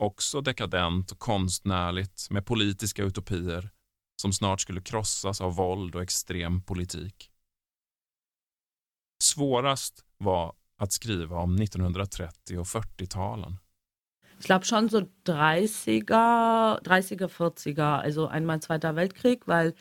Också 0.02 0.40
dekadent 0.40 1.12
och 1.12 1.18
konstnärligt 1.18 2.30
med 2.30 2.46
politiska 2.46 3.02
utopier 3.02 3.70
som 4.20 4.32
snart 4.32 4.60
skulle 4.60 4.80
krossas 4.80 5.40
av 5.40 5.54
våld 5.54 5.94
och 5.94 6.02
extrem 6.02 6.62
politik. 6.62 7.30
Svårast 9.22 10.04
var 10.18 10.54
att 10.76 10.92
skriva 10.92 11.36
om 11.36 11.56
1930 11.56 12.58
och 12.58 12.66
40-talen. 12.66 13.58
Ich 14.38 14.46
glaube 14.46 14.66
schon 14.66 14.88
so 14.88 15.02
30er, 15.26 16.82
30er, 16.82 17.28
40er, 17.28 18.00
also 18.00 18.26
einmal 18.26 18.60
Zweiter 18.60 18.94
Weltkrieg, 18.94 19.48
weil 19.48 19.74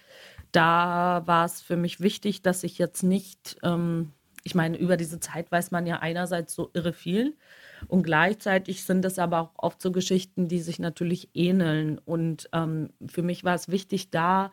da 0.51 1.23
war 1.25 1.45
es 1.45 1.61
für 1.61 1.75
mich 1.75 1.99
wichtig, 1.99 2.41
dass 2.41 2.63
ich 2.63 2.77
jetzt 2.77 3.03
nicht, 3.03 3.57
ähm, 3.63 4.13
ich 4.43 4.55
meine, 4.55 4.77
über 4.77 4.95
diese 4.95 5.19
Zeit 5.19 5.51
weiß 5.51 5.71
man 5.71 5.85
ja 5.85 5.99
einerseits 5.99 6.55
so 6.55 6.69
irre 6.73 6.93
viel 6.93 7.35
und 7.87 8.03
gleichzeitig 8.03 8.83
sind 8.85 9.03
es 9.05 9.19
aber 9.19 9.41
auch 9.41 9.51
oft 9.57 9.81
so 9.81 9.91
Geschichten, 9.91 10.47
die 10.47 10.59
sich 10.59 10.79
natürlich 10.79 11.29
ähneln. 11.33 11.99
Und 11.99 12.49
ähm, 12.53 12.89
für 13.07 13.21
mich 13.21 13.43
war 13.43 13.55
es 13.55 13.69
wichtig, 13.69 14.09
da 14.09 14.51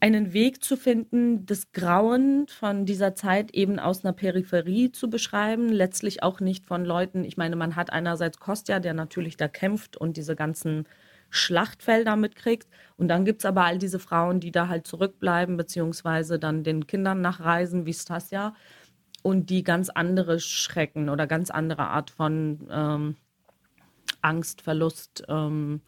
einen 0.00 0.32
Weg 0.32 0.62
zu 0.62 0.76
finden, 0.76 1.44
das 1.46 1.72
Grauen 1.72 2.46
von 2.48 2.86
dieser 2.86 3.14
Zeit 3.14 3.52
eben 3.52 3.78
aus 3.78 4.04
einer 4.04 4.12
Peripherie 4.12 4.92
zu 4.92 5.10
beschreiben, 5.10 5.68
letztlich 5.68 6.22
auch 6.22 6.40
nicht 6.40 6.66
von 6.66 6.84
Leuten, 6.84 7.24
ich 7.24 7.36
meine, 7.36 7.56
man 7.56 7.74
hat 7.74 7.92
einerseits 7.92 8.38
Kostja, 8.38 8.78
der 8.78 8.94
natürlich 8.94 9.36
da 9.36 9.48
kämpft 9.48 9.96
und 9.96 10.16
diese 10.16 10.36
ganzen 10.36 10.86
Schlachtfelder 11.30 12.16
mitkriegt. 12.16 12.68
Und 12.96 13.08
dann 13.08 13.24
gibt 13.24 13.42
es 13.42 13.44
aber 13.44 13.64
all 13.64 13.78
diese 13.78 13.98
Frauen, 13.98 14.40
die 14.40 14.52
da 14.52 14.68
halt 14.68 14.86
zurückbleiben, 14.86 15.56
beziehungsweise 15.56 16.38
dann 16.38 16.64
den 16.64 16.86
Kindern 16.86 17.20
nachreisen, 17.20 17.86
wie 17.86 17.94
Stasia, 17.94 18.54
und 19.22 19.50
die 19.50 19.64
ganz 19.64 19.88
andere 19.90 20.38
Schrecken 20.38 21.08
oder 21.08 21.26
ganz 21.26 21.50
andere 21.50 21.88
Art 21.88 22.10
von 22.10 22.68
ähm, 22.70 23.16
Angst, 24.22 24.62
Verlust, 24.62 25.24
ähm, 25.28 25.82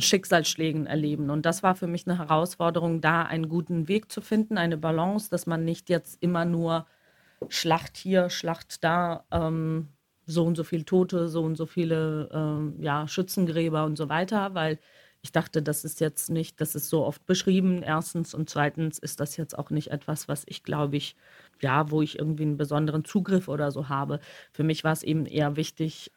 Schicksalsschlägen 0.00 0.86
erleben. 0.86 1.30
Und 1.30 1.46
das 1.46 1.62
war 1.62 1.74
für 1.74 1.86
mich 1.86 2.06
eine 2.06 2.18
Herausforderung, 2.18 3.00
da 3.00 3.22
einen 3.22 3.48
guten 3.48 3.88
Weg 3.88 4.10
zu 4.10 4.20
finden, 4.20 4.58
eine 4.58 4.76
Balance, 4.76 5.30
dass 5.30 5.46
man 5.46 5.64
nicht 5.64 5.88
jetzt 5.90 6.22
immer 6.22 6.44
nur 6.44 6.86
Schlacht 7.48 7.96
hier, 7.96 8.30
Schlacht 8.30 8.82
da, 8.84 9.24
ähm, 9.30 9.88
so 10.26 10.44
und 10.44 10.56
so 10.56 10.64
viele 10.64 10.84
Tote, 10.84 11.28
so 11.28 11.42
und 11.42 11.56
so 11.56 11.66
viele 11.66 12.28
ähm, 12.32 12.76
ja, 12.80 13.08
Schützengräber 13.08 13.84
und 13.84 13.96
so 13.96 14.08
weiter, 14.08 14.54
weil 14.54 14.78
ich 15.22 15.32
dachte, 15.32 15.62
das 15.62 15.84
ist 15.84 16.00
jetzt 16.00 16.30
nicht, 16.30 16.60
das 16.60 16.74
ist 16.74 16.88
so 16.90 17.04
oft 17.04 17.26
beschrieben, 17.26 17.82
erstens. 17.82 18.34
Und 18.34 18.48
zweitens 18.48 18.98
ist 18.98 19.20
das 19.20 19.36
jetzt 19.36 19.58
auch 19.58 19.70
nicht 19.70 19.90
etwas, 19.90 20.28
was 20.28 20.44
ich, 20.46 20.62
glaube 20.62 20.96
ich, 20.96 21.16
ja, 21.60 21.90
wo 21.90 22.02
ich 22.02 22.18
irgendwie 22.18 22.44
einen 22.44 22.56
besonderen 22.56 23.04
Zugriff 23.04 23.48
oder 23.48 23.72
so 23.72 23.88
habe. 23.88 24.20
Für 24.52 24.62
mich 24.62 24.84
war 24.84 24.92
es 24.92 25.02
eben 25.02 25.26
eher 25.26 25.56
wichtig, 25.56 26.12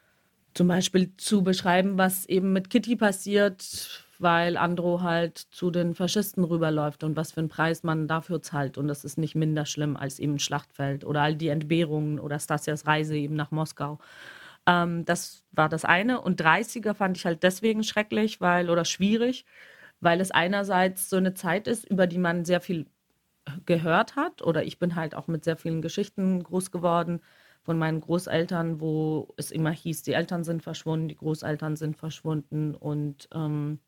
zum 0.54 0.68
Beispiel 0.68 1.16
zu 1.18 1.44
beschreiben, 1.44 1.98
was 1.98 2.26
eben 2.26 2.54
mit 2.54 2.70
Kitty 2.70 2.96
passiert, 2.96 4.06
weil 4.20 4.58
Andro 4.58 5.02
halt 5.02 5.38
zu 5.38 5.72
den 5.72 5.96
Faschisten 5.96 6.44
rüberläuft 6.44 7.04
und 7.04 7.16
was 7.16 7.32
für 7.32 7.40
einen 7.40 7.50
Preis 7.50 7.84
man 7.84 8.08
dafür 8.08 8.42
zahlt. 8.42 8.78
Und 8.78 8.88
das 8.88 9.04
ist 9.06 9.18
nicht 9.18 9.36
minder 9.36 9.66
schlimm 9.66 9.98
als 9.98 10.20
eben 10.20 10.40
Schlachtfeld 10.40 11.06
oder 11.06 11.22
all 11.22 11.36
die 11.36 11.48
Entbehrungen 11.48 12.20
oder 12.20 12.40
Stasias 12.40 12.86
Reise 12.86 13.18
eben 13.18 13.36
nach 13.36 13.52
Moskau. 13.52 14.00
Ähm, 14.68 15.06
das 15.06 15.44
war 15.52 15.70
das 15.70 15.86
eine. 15.86 16.22
Und 16.22 16.42
30er 16.42 16.94
fand 16.94 17.18
ich 17.18 17.26
halt 17.26 17.44
deswegen 17.44 17.84
schrecklich, 17.84 18.42
weil 18.42 18.70
oder 18.70 18.86
schwierig, 18.86 19.46
weil 20.02 20.22
es 20.22 20.32
einerseits 20.32 21.10
so 21.10 21.18
eine 21.18 21.34
Zeit 21.34 21.68
ist, 21.68 21.86
über 21.90 22.08
die 22.08 22.20
man 22.20 22.46
sehr 22.46 22.62
viel 22.62 22.88
gehört 23.66 24.16
hat. 24.16 24.42
Oder 24.44 24.64
ich 24.64 24.80
bin 24.80 24.96
halt 24.96 25.16
auch 25.16 25.28
mit 25.28 25.44
sehr 25.44 25.58
vielen 25.58 25.82
Geschichten 25.82 26.44
groß 26.44 26.72
geworden 26.72 27.22
von 27.62 27.78
meinen 27.78 28.02
Großeltern, 28.02 28.82
wo 28.82 29.34
es 29.38 29.52
immer 29.52 29.72
hieß, 29.72 30.04
die 30.04 30.14
Eltern 30.14 30.44
sind 30.44 30.64
verschwunden, 30.64 31.08
die 31.08 31.16
Großeltern 31.16 31.76
sind 31.76 31.98
verschwunden 31.98 32.76
und 32.76 33.30
ähm, 33.34 33.80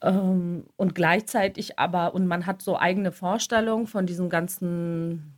ähm, 0.00 0.66
und 0.76 0.94
gleichzeitig 0.94 1.78
aber, 1.78 2.14
und 2.14 2.26
man 2.26 2.46
hat 2.46 2.62
so 2.62 2.78
eigene 2.78 3.12
Vorstellungen 3.12 3.86
von 3.86 4.06
diesem 4.06 4.28
ganzen 4.28 5.34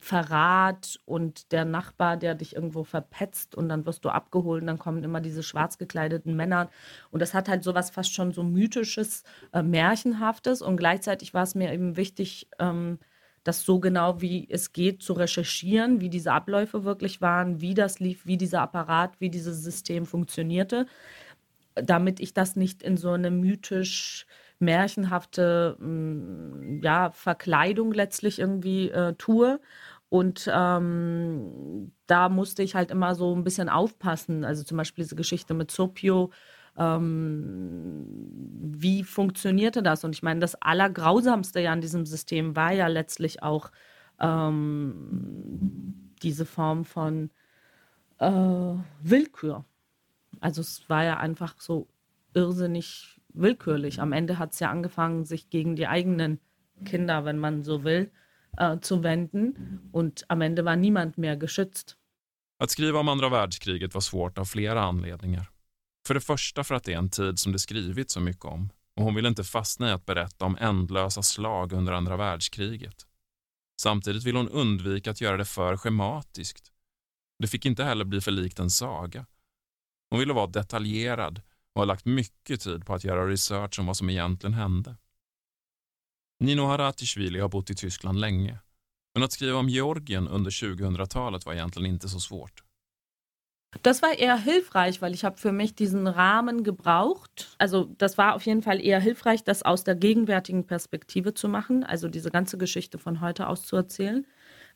Verrat 0.00 0.98
und 1.04 1.52
der 1.52 1.64
Nachbar, 1.64 2.16
der 2.16 2.34
dich 2.34 2.54
irgendwo 2.54 2.84
verpetzt 2.84 3.54
und 3.54 3.68
dann 3.68 3.84
wirst 3.86 4.04
du 4.04 4.10
abgeholt 4.10 4.62
und 4.62 4.66
dann 4.68 4.78
kommen 4.78 5.04
immer 5.04 5.20
diese 5.20 5.42
schwarz 5.42 5.76
gekleideten 5.78 6.34
Männer. 6.36 6.70
Und 7.10 7.20
das 7.20 7.34
hat 7.34 7.48
halt 7.48 7.62
sowas 7.62 7.90
fast 7.90 8.12
schon 8.14 8.32
so 8.32 8.42
mythisches, 8.42 9.24
äh, 9.52 9.62
märchenhaftes. 9.62 10.62
Und 10.62 10.76
gleichzeitig 10.76 11.34
war 11.34 11.42
es 11.42 11.54
mir 11.54 11.72
eben 11.72 11.96
wichtig, 11.96 12.48
ähm, 12.58 12.98
das 13.44 13.64
so 13.64 13.80
genau 13.80 14.20
wie 14.20 14.46
es 14.50 14.72
geht 14.72 15.02
zu 15.02 15.14
recherchieren, 15.14 16.00
wie 16.00 16.10
diese 16.10 16.32
Abläufe 16.32 16.84
wirklich 16.84 17.20
waren, 17.20 17.60
wie 17.60 17.74
das 17.74 18.00
lief, 18.00 18.26
wie 18.26 18.36
dieser 18.36 18.62
Apparat, 18.62 19.20
wie 19.20 19.30
dieses 19.30 19.62
System 19.62 20.06
funktionierte, 20.06 20.86
damit 21.74 22.20
ich 22.20 22.34
das 22.34 22.56
nicht 22.56 22.82
in 22.82 22.96
so 22.96 23.10
eine 23.10 23.30
mythisch 23.30 24.26
märchenhafte 24.58 25.76
mm, 25.78 26.80
ja, 26.82 27.10
Verkleidung 27.10 27.92
letztlich 27.92 28.38
irgendwie 28.38 28.90
äh, 28.90 29.14
tue. 29.14 29.60
Und 30.08 30.48
ähm, 30.52 31.92
da 32.06 32.28
musste 32.28 32.62
ich 32.62 32.74
halt 32.74 32.90
immer 32.90 33.14
so 33.14 33.34
ein 33.34 33.44
bisschen 33.44 33.68
aufpassen. 33.68 34.44
Also 34.44 34.62
zum 34.62 34.76
Beispiel 34.76 35.04
diese 35.04 35.16
Geschichte 35.16 35.54
mit 35.54 35.70
Sopio, 35.70 36.30
ähm, 36.76 38.06
wie 38.62 39.04
funktionierte 39.04 39.82
das? 39.82 40.04
Und 40.04 40.14
ich 40.14 40.22
meine, 40.22 40.40
das 40.40 40.54
Allergrausamste 40.56 41.60
ja 41.60 41.72
an 41.72 41.80
diesem 41.80 42.06
System 42.06 42.56
war 42.56 42.72
ja 42.72 42.86
letztlich 42.86 43.42
auch 43.42 43.70
ähm, 44.20 46.12
diese 46.22 46.46
Form 46.46 46.84
von 46.84 47.30
äh, 48.18 48.74
Willkür. 49.02 49.64
Also 50.40 50.60
es 50.60 50.88
war 50.88 51.04
ja 51.04 51.18
einfach 51.18 51.60
so 51.60 51.88
irrsinnig 52.34 53.20
willkürlich. 53.34 54.00
Am 54.00 54.12
Ende 54.12 54.38
hat 54.38 54.52
es 54.52 54.60
ja 54.60 54.70
angefangen, 54.70 55.24
sich 55.24 55.50
gegen 55.50 55.76
die 55.76 55.86
eigenen 55.86 56.40
Kinder, 56.84 57.24
wenn 57.24 57.38
man 57.38 57.62
so 57.62 57.84
will, 57.84 58.10
äh, 58.56 58.78
zu 58.80 59.02
wenden. 59.02 59.88
Und 59.92 60.24
am 60.28 60.40
Ende 60.40 60.64
war 60.64 60.76
niemand 60.76 61.18
mehr 61.18 61.36
geschützt. 61.36 61.98
Att 62.58 62.70
skriva 62.70 63.00
om 63.00 63.08
andra 63.08 63.28
världskriget 63.28 63.94
var 63.94 64.00
svårt 64.00 64.38
av 64.38 64.44
flera 64.44 64.82
anledningar. 64.82 65.50
För 66.06 66.14
det 66.14 66.20
första 66.20 66.64
för 66.64 66.74
att 66.74 66.84
det 66.84 66.92
är 66.92 66.98
en 66.98 67.10
tid 67.10 67.38
som 67.38 67.52
det 67.52 67.58
skrivits 67.58 68.14
så 68.14 68.20
mycket 68.20 68.44
om 68.44 68.70
och 68.96 69.04
hon 69.04 69.14
vill 69.14 69.26
inte 69.26 69.44
fastna 69.44 69.88
i 69.88 69.92
att 69.92 70.06
berätta 70.06 70.44
om 70.44 70.56
ändlösa 70.60 71.22
slag 71.22 71.72
under 71.72 71.92
andra 71.92 72.16
världskriget. 72.16 73.06
Samtidigt 73.80 74.24
vill 74.24 74.36
hon 74.36 74.48
undvika 74.48 75.10
att 75.10 75.20
göra 75.20 75.36
det 75.36 75.44
för 75.44 75.76
schematiskt. 75.76 76.72
Det 77.38 77.48
fick 77.48 77.66
inte 77.66 77.84
heller 77.84 78.04
bli 78.04 78.20
för 78.20 78.30
likt 78.30 78.58
en 78.58 78.70
saga. 78.70 79.26
Hon 80.10 80.20
ville 80.20 80.32
vara 80.32 80.46
detaljerad 80.46 81.42
och 81.72 81.80
har 81.80 81.86
lagt 81.86 82.04
mycket 82.04 82.60
tid 82.60 82.86
på 82.86 82.94
att 82.94 83.04
göra 83.04 83.28
research 83.28 83.78
om 83.78 83.86
vad 83.86 83.96
som 83.96 84.10
egentligen 84.10 84.54
hände. 84.54 84.96
Nino 86.40 86.62
Haratishvili 86.62 87.40
har 87.40 87.48
bott 87.48 87.70
i 87.70 87.74
Tyskland 87.74 88.20
länge, 88.20 88.58
men 89.14 89.22
att 89.22 89.32
skriva 89.32 89.58
om 89.58 89.68
Georgien 89.68 90.28
under 90.28 90.50
2000-talet 90.50 91.46
var 91.46 91.52
egentligen 91.52 91.86
inte 91.86 92.08
så 92.08 92.20
svårt. 92.20 92.62
Das 93.80 94.02
war 94.02 94.18
eher 94.18 94.36
hilfreich, 94.36 95.00
weil 95.00 95.14
ich 95.14 95.24
habe 95.24 95.38
für 95.38 95.50
mich 95.50 95.74
diesen 95.74 96.06
Rahmen 96.06 96.62
gebraucht. 96.62 97.54
Also 97.58 97.84
das 97.96 98.18
war 98.18 98.34
auf 98.34 98.44
jeden 98.44 98.62
Fall 98.62 98.84
eher 98.84 99.00
hilfreich, 99.00 99.44
das 99.44 99.62
aus 99.62 99.82
der 99.82 99.94
gegenwärtigen 99.94 100.66
Perspektive 100.66 101.32
zu 101.32 101.48
machen, 101.48 101.82
also 101.82 102.08
diese 102.08 102.30
ganze 102.30 102.58
Geschichte 102.58 102.98
von 102.98 103.20
heute 103.22 103.48
aus 103.48 103.62
zu 103.62 103.76
erzählen, 103.76 104.26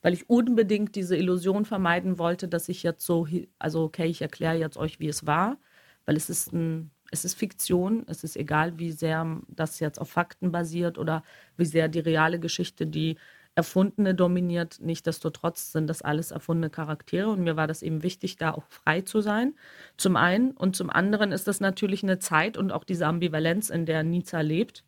weil 0.00 0.14
ich 0.14 0.30
unbedingt 0.30 0.94
diese 0.96 1.16
Illusion 1.16 1.66
vermeiden 1.66 2.18
wollte, 2.18 2.48
dass 2.48 2.68
ich 2.70 2.82
jetzt 2.82 3.04
so, 3.04 3.28
also 3.58 3.84
okay, 3.84 4.06
ich 4.06 4.22
erkläre 4.22 4.56
jetzt 4.56 4.78
euch, 4.78 4.98
wie 4.98 5.08
es 5.08 5.26
war, 5.26 5.58
weil 6.06 6.16
es 6.16 6.30
ist 6.30 6.52
ein, 6.52 6.90
es 7.10 7.24
ist 7.24 7.34
Fiktion, 7.34 8.04
es 8.08 8.24
ist 8.24 8.36
egal, 8.36 8.78
wie 8.78 8.92
sehr 8.92 9.40
das 9.48 9.78
jetzt 9.78 10.00
auf 10.00 10.08
Fakten 10.10 10.52
basiert 10.52 10.96
oder 10.98 11.22
wie 11.56 11.66
sehr 11.66 11.88
die 11.88 12.00
reale 12.00 12.40
Geschichte 12.40 12.86
die 12.86 13.16
Erfundene 13.56 14.14
dominiert. 14.14 14.78
Nichtsdestotrotz 14.80 15.72
sind 15.72 15.88
das 15.88 16.02
alles 16.02 16.30
erfundene 16.30 16.70
Charaktere 16.70 17.30
und 17.30 17.40
mir 17.40 17.56
war 17.56 17.66
das 17.66 17.82
eben 17.82 18.02
wichtig, 18.02 18.36
da 18.36 18.52
auch 18.52 18.66
frei 18.68 19.00
zu 19.00 19.22
sein. 19.22 19.54
Zum 19.96 20.16
einen 20.16 20.52
und 20.52 20.76
zum 20.76 20.90
anderen 20.90 21.32
ist 21.32 21.48
das 21.48 21.58
natürlich 21.58 22.02
eine 22.02 22.18
Zeit 22.18 22.58
und 22.58 22.70
auch 22.70 22.84
diese 22.84 23.06
Ambivalenz, 23.06 23.70
in 23.70 23.86
der 23.86 24.02
Nizza 24.02 24.40
lebt. 24.42 24.84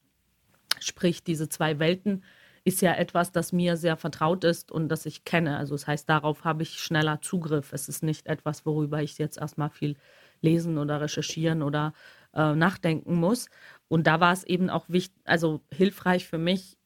Sprich, 0.81 1.25
diese 1.25 1.49
zwei 1.49 1.79
Welten 1.79 2.23
ist 2.65 2.83
ja 2.83 2.93
etwas, 2.93 3.33
das 3.33 3.53
mir 3.53 3.79
sehr 3.79 3.97
vertraut 3.97 4.45
ist 4.45 4.71
und 4.71 4.89
das 4.91 5.07
ich 5.07 5.25
kenne. 5.25 5.57
Also 5.57 5.75
das 5.75 5.87
heißt, 5.87 6.09
darauf 6.09 6.45
habe 6.45 6.63
ich 6.63 6.79
schneller 6.81 7.23
Zugriff. 7.23 7.73
Es 7.73 7.89
ist 7.89 8.03
nicht 8.03 8.27
etwas, 8.27 8.67
worüber 8.67 9.03
ich 9.03 9.17
jetzt 9.17 9.39
erstmal 9.39 9.71
viel 9.71 9.97
lesen 10.43 10.77
oder 10.77 11.01
recherchieren 11.01 11.63
oder 11.63 11.95
äh, 12.35 12.55
nachdenken 12.55 13.15
muss. 13.15 13.49
Und 13.89 14.07
da 14.07 14.21
war 14.21 14.35
es 14.35 14.45
eben 14.45 14.69
auch 14.69 14.85
wichtig, 14.89 15.19
also 15.25 15.63
hilfreich 15.73 16.27
für 16.29 16.39
mich, 16.39 16.78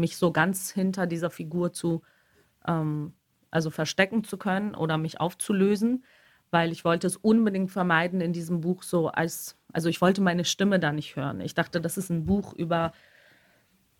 mich 0.00 0.16
so 0.16 0.32
ganz 0.32 0.70
hinter 0.70 1.06
dieser 1.06 1.30
Figur 1.30 1.72
zu, 1.72 2.02
ähm, 2.66 3.14
also 3.50 3.70
verstecken 3.70 4.24
zu 4.24 4.36
können 4.38 4.74
oder 4.74 4.98
mich 4.98 5.20
aufzulösen, 5.20 6.04
weil 6.50 6.72
ich 6.72 6.84
wollte 6.84 7.06
es 7.06 7.16
unbedingt 7.16 7.70
vermeiden 7.70 8.20
in 8.20 8.32
diesem 8.32 8.60
Buch 8.60 8.82
so 8.82 9.08
als, 9.08 9.56
also 9.72 9.88
ich 9.88 10.00
wollte 10.00 10.20
meine 10.20 10.44
Stimme 10.44 10.80
da 10.80 10.92
nicht 10.92 11.16
hören. 11.16 11.40
Ich 11.40 11.54
dachte, 11.54 11.80
das 11.80 11.96
ist 11.96 12.10
ein 12.10 12.26
Buch 12.26 12.52
über 12.54 12.92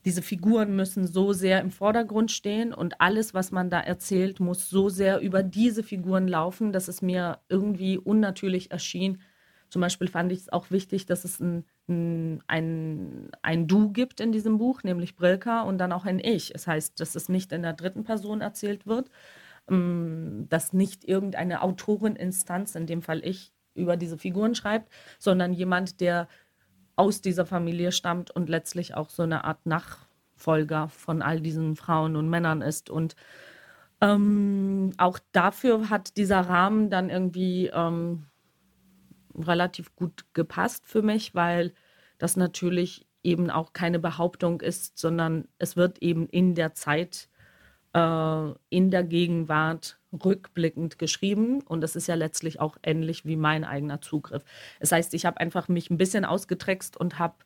diese 0.04 0.22
Figuren 0.22 0.74
müssen 0.74 1.06
so 1.06 1.32
sehr 1.32 1.60
im 1.60 1.70
Vordergrund 1.70 2.30
stehen 2.30 2.72
und 2.72 3.00
alles, 3.00 3.34
was 3.34 3.52
man 3.52 3.68
da 3.68 3.80
erzählt, 3.80 4.40
muss 4.40 4.70
so 4.70 4.88
sehr 4.88 5.20
über 5.20 5.42
diese 5.42 5.82
Figuren 5.82 6.26
laufen, 6.26 6.72
dass 6.72 6.88
es 6.88 7.02
mir 7.02 7.40
irgendwie 7.48 7.98
unnatürlich 7.98 8.70
erschien. 8.70 9.20
Zum 9.68 9.80
Beispiel 9.80 10.08
fand 10.08 10.32
ich 10.32 10.40
es 10.40 10.48
auch 10.48 10.70
wichtig, 10.70 11.04
dass 11.06 11.24
es 11.24 11.38
ein, 11.38 11.66
ein, 11.90 13.30
ein, 13.42 13.66
Du 13.66 13.92
gibt 13.92 14.20
in 14.20 14.32
diesem 14.32 14.58
Buch, 14.58 14.82
nämlich 14.82 15.16
Brilka, 15.16 15.62
und 15.62 15.78
dann 15.78 15.92
auch 15.92 16.04
ein 16.06 16.18
Ich. 16.18 16.54
Es 16.54 16.62
das 16.62 16.66
heißt, 16.68 17.00
dass 17.00 17.14
es 17.14 17.28
nicht 17.28 17.52
in 17.52 17.62
der 17.62 17.74
dritten 17.74 18.04
Person 18.04 18.40
erzählt 18.40 18.86
wird, 18.86 19.10
ähm, 19.68 20.46
dass 20.48 20.72
nicht 20.72 21.04
irgendeine 21.04 21.62
Autoreninstanz, 21.62 22.74
in 22.74 22.86
dem 22.86 23.02
Fall 23.02 23.24
ich, 23.24 23.52
über 23.74 23.96
diese 23.96 24.18
Figuren 24.18 24.54
schreibt, 24.54 24.92
sondern 25.18 25.52
jemand, 25.52 26.00
der 26.00 26.28
aus 26.96 27.20
dieser 27.20 27.46
Familie 27.46 27.92
stammt 27.92 28.30
und 28.30 28.48
letztlich 28.48 28.94
auch 28.94 29.10
so 29.10 29.22
eine 29.22 29.44
Art 29.44 29.64
Nachfolger 29.64 30.88
von 30.88 31.22
all 31.22 31.40
diesen 31.40 31.76
Frauen 31.76 32.16
und 32.16 32.28
Männern 32.28 32.62
ist. 32.62 32.90
Und 32.90 33.16
ähm, 34.00 34.92
auch 34.98 35.18
dafür 35.32 35.90
hat 35.90 36.16
dieser 36.16 36.40
Rahmen 36.40 36.90
dann 36.90 37.10
irgendwie 37.10 37.70
ähm, 37.72 38.26
relativ 39.34 39.94
gut 39.96 40.24
gepasst 40.34 40.86
für 40.86 41.02
mich, 41.02 41.34
weil 41.34 41.72
das 42.18 42.36
natürlich 42.36 43.06
eben 43.22 43.50
auch 43.50 43.72
keine 43.72 43.98
Behauptung 43.98 44.60
ist, 44.60 44.98
sondern 44.98 45.46
es 45.58 45.76
wird 45.76 45.98
eben 46.02 46.28
in 46.28 46.54
der 46.54 46.74
Zeit, 46.74 47.28
äh, 47.92 48.50
in 48.68 48.90
der 48.90 49.04
Gegenwart 49.04 49.98
rückblickend 50.12 50.98
geschrieben 50.98 51.62
und 51.62 51.82
das 51.82 51.96
ist 51.96 52.08
ja 52.08 52.14
letztlich 52.14 52.60
auch 52.60 52.76
ähnlich 52.82 53.24
wie 53.24 53.36
mein 53.36 53.64
eigener 53.64 54.00
Zugriff. 54.00 54.44
Das 54.80 54.92
heißt, 54.92 55.14
ich 55.14 55.24
habe 55.24 55.40
einfach 55.40 55.68
mich 55.68 55.90
ein 55.90 55.98
bisschen 55.98 56.24
ausgetrickst 56.24 56.96
und 56.96 57.18
habe 57.18 57.36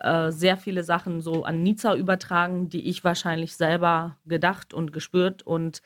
äh, 0.00 0.30
sehr 0.30 0.56
viele 0.56 0.84
Sachen 0.84 1.20
so 1.20 1.44
an 1.44 1.62
Nizza 1.62 1.94
übertragen, 1.94 2.68
die 2.68 2.88
ich 2.88 3.04
wahrscheinlich 3.04 3.56
selber 3.56 4.16
gedacht 4.26 4.74
und 4.74 4.92
gespürt 4.92 5.42
und 5.42 5.82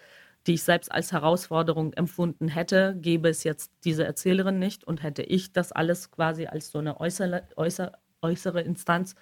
die 0.48 0.54
ich 0.54 0.62
selbst 0.62 0.90
als 0.90 1.12
Herausforderung 1.12 1.92
empfunden 1.92 2.48
hätte, 2.48 2.96
gäbe 2.98 3.28
es 3.28 3.44
jetzt 3.44 3.70
diese 3.84 4.04
Erzählerin 4.04 4.58
nicht 4.58 4.82
und 4.82 5.02
hätte 5.02 5.22
ich 5.22 5.52
das 5.52 5.72
alles 5.72 6.10
quasi 6.10 6.46
als 6.46 6.70
so 6.70 6.78
eine 6.78 6.98
äußere, 7.00 7.46
äußere, 7.56 7.92
äußere 8.22 8.62
Instanz 8.62 9.14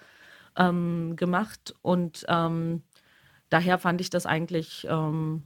ähm, 0.55 1.15
gemacht 1.17 1.75
und 1.81 2.25
ähm, 2.29 2.81
daher 3.49 3.77
fand 3.77 3.99
ich 4.01 4.09
das 4.09 4.25
eigentlich 4.25 4.87
ähm, 4.89 5.43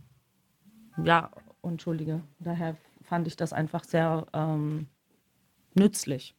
ja 1.04 1.32
Entschuldige. 1.64 2.24
Daher 2.40 2.76
fand 3.04 3.28
ich 3.28 3.36
das 3.36 3.54
einfach 3.54 3.84
sehr 3.84 4.26
ähm, 4.34 4.88
nützlich. 5.74 6.36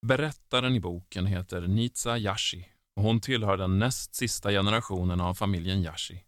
Berättaren 0.00 0.74
i 0.74 0.80
boken 0.80 1.26
heter 1.26 1.66
Nitsa 1.66 2.16
Yashi 2.16 2.66
och 2.96 3.02
hon 3.02 3.20
tillhör 3.20 3.56
den 3.56 3.78
näst 3.78 4.14
sista 4.14 4.50
generationen 4.50 5.20
av 5.20 5.34
familjen 5.34 5.82
Yashi. 5.82 6.24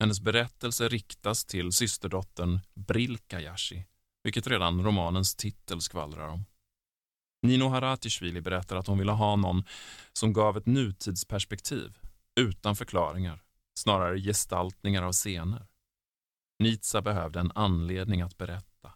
Hennes 0.00 0.20
berättelse 0.20 0.88
riktas 0.88 1.44
till 1.44 1.72
systerdottern 1.72 2.60
Brilka 2.74 3.40
Yashi, 3.40 3.86
vilket 4.22 4.46
redan 4.46 4.84
romanens 4.84 5.34
titel 5.34 5.80
skvallrar 5.80 6.28
om. 6.28 6.44
Nino 7.42 7.68
Haratishvili 7.68 8.40
berättar 8.40 8.76
att 8.76 8.86
hon 8.86 8.98
ville 8.98 9.12
ha 9.12 9.36
någon 9.36 9.64
som 10.12 10.32
gav 10.32 10.56
ett 10.56 10.66
nutidsperspektiv, 10.66 11.98
utan 12.40 12.76
förklaringar, 12.76 13.42
snarare 13.74 14.20
gestaltningar 14.20 15.02
av 15.02 15.12
scener. 15.12 15.66
Nitsa 16.58 17.02
behövde 17.02 17.40
en 17.40 17.52
anledning 17.54 18.20
att 18.22 18.38
berätta. 18.38 18.94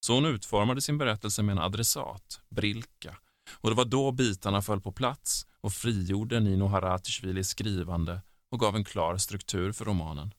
Så 0.00 0.14
hon 0.14 0.26
utformade 0.26 0.80
sin 0.80 0.98
berättelse 0.98 1.42
med 1.42 1.52
en 1.52 1.62
adressat, 1.62 2.40
Brilka, 2.48 3.16
och 3.52 3.70
det 3.70 3.76
var 3.76 3.84
då 3.84 4.12
bitarna 4.12 4.62
föll 4.62 4.80
på 4.80 4.92
plats 4.92 5.46
och 5.60 5.72
frigjorde 5.72 6.40
Nino 6.40 6.66
Haratishvilis 6.66 7.48
skrivande 7.48 8.20
och 8.50 8.60
gav 8.60 8.76
en 8.76 8.84
klar 8.84 9.16
struktur 9.16 9.72
för 9.72 9.84
romanen. 9.84 10.34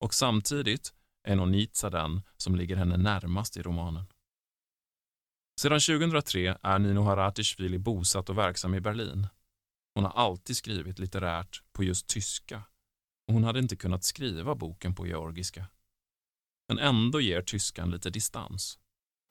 Och 0.00 0.14
samtidigt 0.14 0.94
är 1.28 1.36
Nonitsa 1.36 1.90
den 1.90 2.22
som 2.36 2.56
ligger 2.56 2.76
henne 2.76 2.96
närmast 2.96 3.56
i 3.56 3.62
romanen. 3.62 4.04
Sedan 5.60 5.80
2003 5.80 6.58
är 6.62 6.78
Nino 6.78 7.02
Haratischvili 7.02 7.78
bosatt 7.78 8.30
och 8.30 8.38
verksam 8.38 8.74
i 8.74 8.80
Berlin. 8.80 9.26
Hon 9.94 10.04
har 10.04 10.12
alltid 10.12 10.56
skrivit 10.56 10.98
litterärt 10.98 11.62
på 11.72 11.84
just 11.84 12.06
tyska 12.06 12.62
och 13.26 13.34
hon 13.34 13.44
hade 13.44 13.58
inte 13.58 13.76
kunnat 13.76 14.04
skriva 14.04 14.54
boken 14.54 14.94
på 14.94 15.06
georgiska. 15.06 15.66
Men 16.68 16.78
ändå 16.78 17.20
ger 17.20 17.42
tyskan 17.42 17.90
lite 17.90 18.10
distans. 18.10 18.78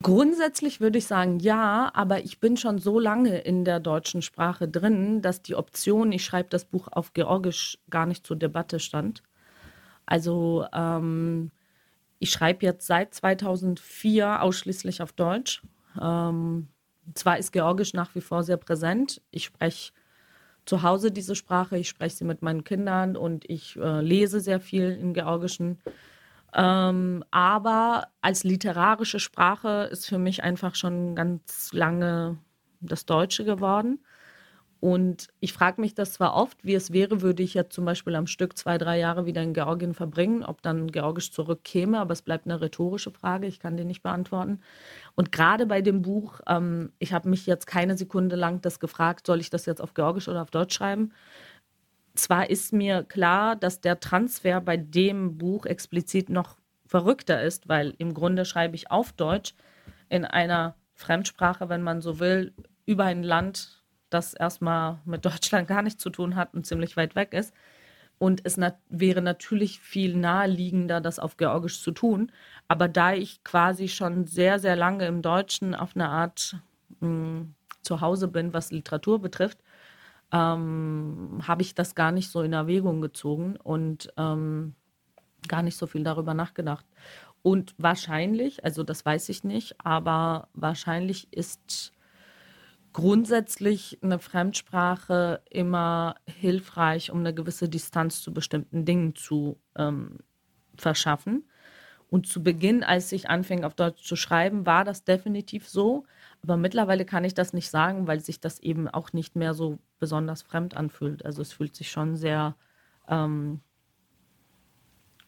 Grundsätzlich 0.02 0.80
würde 0.80 0.98
ich 0.98 1.06
sagen, 1.06 1.38
ja, 1.38 1.90
aber 1.94 2.24
ich 2.24 2.38
bin 2.38 2.56
schon 2.56 2.78
so 2.78 2.98
lange 3.00 3.38
in 3.38 3.64
der 3.64 3.80
deutschen 3.80 4.20
Sprache 4.20 4.68
drin, 4.68 5.22
dass 5.22 5.40
die 5.40 5.54
Option, 5.54 6.12
ich 6.12 6.24
schreibe 6.24 6.50
das 6.50 6.66
Buch 6.66 6.88
auf 6.90 7.14
Georgisch, 7.14 7.78
gar 7.88 8.04
nicht 8.04 8.26
zur 8.26 8.36
Debatte 8.36 8.80
stand. 8.80 9.22
Also 10.04 10.66
ähm, 10.74 11.50
ich 12.18 12.30
schreibe 12.30 12.66
jetzt 12.66 12.86
seit 12.86 13.14
2004 13.14 14.42
ausschließlich 14.42 15.00
auf 15.00 15.12
Deutsch. 15.12 15.62
Ähm, 16.00 16.68
zwar 17.14 17.38
ist 17.38 17.52
Georgisch 17.52 17.94
nach 17.94 18.14
wie 18.14 18.20
vor 18.20 18.42
sehr 18.42 18.56
präsent. 18.56 19.22
Ich 19.30 19.44
spreche 19.44 19.92
zu 20.64 20.82
Hause 20.82 21.10
diese 21.10 21.34
Sprache. 21.34 21.78
Ich 21.78 21.88
spreche 21.88 22.16
sie 22.16 22.24
mit 22.24 22.42
meinen 22.42 22.64
Kindern 22.64 23.16
und 23.16 23.48
ich 23.48 23.76
äh, 23.76 24.00
lese 24.00 24.40
sehr 24.40 24.60
viel 24.60 24.90
im 24.90 25.14
Georgischen. 25.14 25.78
Ähm, 26.54 27.24
aber 27.30 28.08
als 28.20 28.44
literarische 28.44 29.18
Sprache 29.20 29.88
ist 29.90 30.06
für 30.06 30.18
mich 30.18 30.42
einfach 30.44 30.74
schon 30.76 31.16
ganz 31.16 31.72
lange 31.72 32.38
das 32.80 33.06
Deutsche 33.06 33.44
geworden. 33.44 34.00
Und 34.80 35.28
ich 35.40 35.54
frage 35.54 35.80
mich 35.80 35.94
das 35.94 36.12
zwar 36.12 36.34
oft, 36.34 36.62
wie 36.62 36.74
es 36.74 36.92
wäre, 36.92 37.22
würde 37.22 37.42
ich 37.42 37.54
jetzt 37.54 37.72
zum 37.74 37.86
Beispiel 37.86 38.14
am 38.16 38.26
Stück 38.26 38.58
zwei, 38.58 38.76
drei 38.76 38.98
Jahre 38.98 39.24
wieder 39.24 39.42
in 39.42 39.54
Georgien 39.54 39.94
verbringen, 39.94 40.44
ob 40.44 40.60
dann 40.60 40.88
Georgisch 40.88 41.32
zurückkäme, 41.32 41.98
aber 41.98 42.12
es 42.12 42.20
bleibt 42.20 42.44
eine 42.46 42.60
rhetorische 42.60 43.10
Frage, 43.10 43.46
ich 43.46 43.60
kann 43.60 43.78
die 43.78 43.86
nicht 43.86 44.02
beantworten. 44.02 44.60
Und 45.14 45.32
gerade 45.32 45.64
bei 45.64 45.80
dem 45.80 46.02
Buch, 46.02 46.40
ähm, 46.46 46.92
ich 46.98 47.14
habe 47.14 47.30
mich 47.30 47.46
jetzt 47.46 47.66
keine 47.66 47.96
Sekunde 47.96 48.36
lang 48.36 48.60
das 48.60 48.78
gefragt, 48.78 49.26
soll 49.26 49.40
ich 49.40 49.48
das 49.48 49.64
jetzt 49.64 49.80
auf 49.80 49.94
Georgisch 49.94 50.28
oder 50.28 50.42
auf 50.42 50.50
Deutsch 50.50 50.74
schreiben? 50.74 51.12
Zwar 52.14 52.48
ist 52.48 52.72
mir 52.72 53.02
klar, 53.02 53.56
dass 53.56 53.80
der 53.80 53.98
Transfer 53.98 54.60
bei 54.60 54.76
dem 54.76 55.36
Buch 55.36 55.66
explizit 55.66 56.30
noch 56.30 56.56
verrückter 56.86 57.42
ist, 57.42 57.68
weil 57.68 57.94
im 57.98 58.14
Grunde 58.14 58.44
schreibe 58.44 58.76
ich 58.76 58.90
auf 58.90 59.12
Deutsch 59.12 59.54
in 60.08 60.24
einer 60.24 60.76
Fremdsprache, 60.94 61.68
wenn 61.68 61.82
man 61.82 62.00
so 62.00 62.20
will, 62.20 62.54
über 62.86 63.04
ein 63.04 63.24
Land, 63.24 63.82
das 64.10 64.34
erstmal 64.34 65.00
mit 65.04 65.24
Deutschland 65.24 65.66
gar 65.68 65.82
nichts 65.82 66.02
zu 66.02 66.10
tun 66.10 66.36
hat 66.36 66.54
und 66.54 66.66
ziemlich 66.66 66.96
weit 66.96 67.16
weg 67.16 67.32
ist. 67.34 67.52
Und 68.18 68.42
es 68.44 68.56
nat 68.56 68.78
wäre 68.88 69.20
natürlich 69.20 69.80
viel 69.80 70.16
naheliegender, 70.16 71.00
das 71.00 71.18
auf 71.18 71.36
Georgisch 71.36 71.80
zu 71.82 71.90
tun. 71.90 72.30
Aber 72.68 72.86
da 72.86 73.12
ich 73.12 73.42
quasi 73.42 73.88
schon 73.88 74.26
sehr, 74.26 74.60
sehr 74.60 74.76
lange 74.76 75.06
im 75.06 75.20
Deutschen 75.20 75.74
auf 75.74 75.96
eine 75.96 76.08
Art 76.08 76.56
mh, 77.00 77.08
hm, 77.08 77.54
zu 77.82 78.00
Hause 78.00 78.28
bin, 78.28 78.52
was 78.52 78.70
Literatur 78.70 79.20
betrifft, 79.20 79.58
ähm, 80.34 81.38
habe 81.46 81.62
ich 81.62 81.76
das 81.76 81.94
gar 81.94 82.10
nicht 82.10 82.28
so 82.28 82.42
in 82.42 82.52
Erwägung 82.52 83.00
gezogen 83.00 83.56
und 83.56 84.12
ähm, 84.16 84.74
gar 85.46 85.62
nicht 85.62 85.76
so 85.76 85.86
viel 85.86 86.02
darüber 86.02 86.34
nachgedacht. 86.34 86.84
Und 87.42 87.74
wahrscheinlich, 87.78 88.64
also 88.64 88.82
das 88.82 89.06
weiß 89.06 89.28
ich 89.28 89.44
nicht, 89.44 89.76
aber 89.78 90.48
wahrscheinlich 90.52 91.32
ist 91.32 91.92
grundsätzlich 92.92 93.98
eine 94.02 94.18
Fremdsprache 94.18 95.40
immer 95.50 96.16
hilfreich, 96.26 97.12
um 97.12 97.20
eine 97.20 97.34
gewisse 97.34 97.68
Distanz 97.68 98.20
zu 98.20 98.32
bestimmten 98.32 98.84
Dingen 98.84 99.14
zu 99.14 99.60
ähm, 99.76 100.18
verschaffen. 100.76 101.44
Und 102.10 102.26
zu 102.26 102.42
Beginn, 102.42 102.84
als 102.84 103.10
ich 103.12 103.28
anfing, 103.28 103.64
auf 103.64 103.74
Deutsch 103.74 104.04
zu 104.04 104.14
schreiben, 104.16 104.66
war 104.66 104.84
das 104.84 105.04
definitiv 105.04 105.68
so. 105.68 106.04
Aber 106.42 106.56
mittlerweile 106.56 107.04
kann 107.04 107.24
ich 107.24 107.34
das 107.34 107.52
nicht 107.52 107.70
sagen, 107.70 108.06
weil 108.06 108.20
sich 108.20 108.40
das 108.40 108.60
eben 108.60 108.88
auch 108.88 109.12
nicht 109.12 109.34
mehr 109.34 109.54
so 109.54 109.78
besonders 110.04 110.42
fremd 110.42 110.76
anfühlt. 110.76 111.24
Also 111.24 111.40
es 111.40 111.54
fühlt 111.54 111.74
sich 111.74 111.90
schon 111.90 112.14
sehr 112.14 112.56
ähm, 113.08 113.60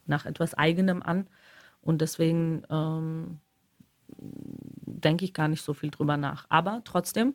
nach 0.05 0.27
etwas 0.27 0.53
Eigenem 0.53 1.01
an. 1.01 1.27
Und 1.81 1.99
deswegen 2.01 2.61
ähm, 2.69 3.39
denke 4.17 5.25
ich 5.25 5.33
gar 5.33 5.47
nicht 5.47 5.63
so 5.63 5.73
viel 5.73 5.89
drüber 5.89 6.15
nach. 6.15 6.45
Aber 6.49 6.81
trotzdem, 6.83 7.33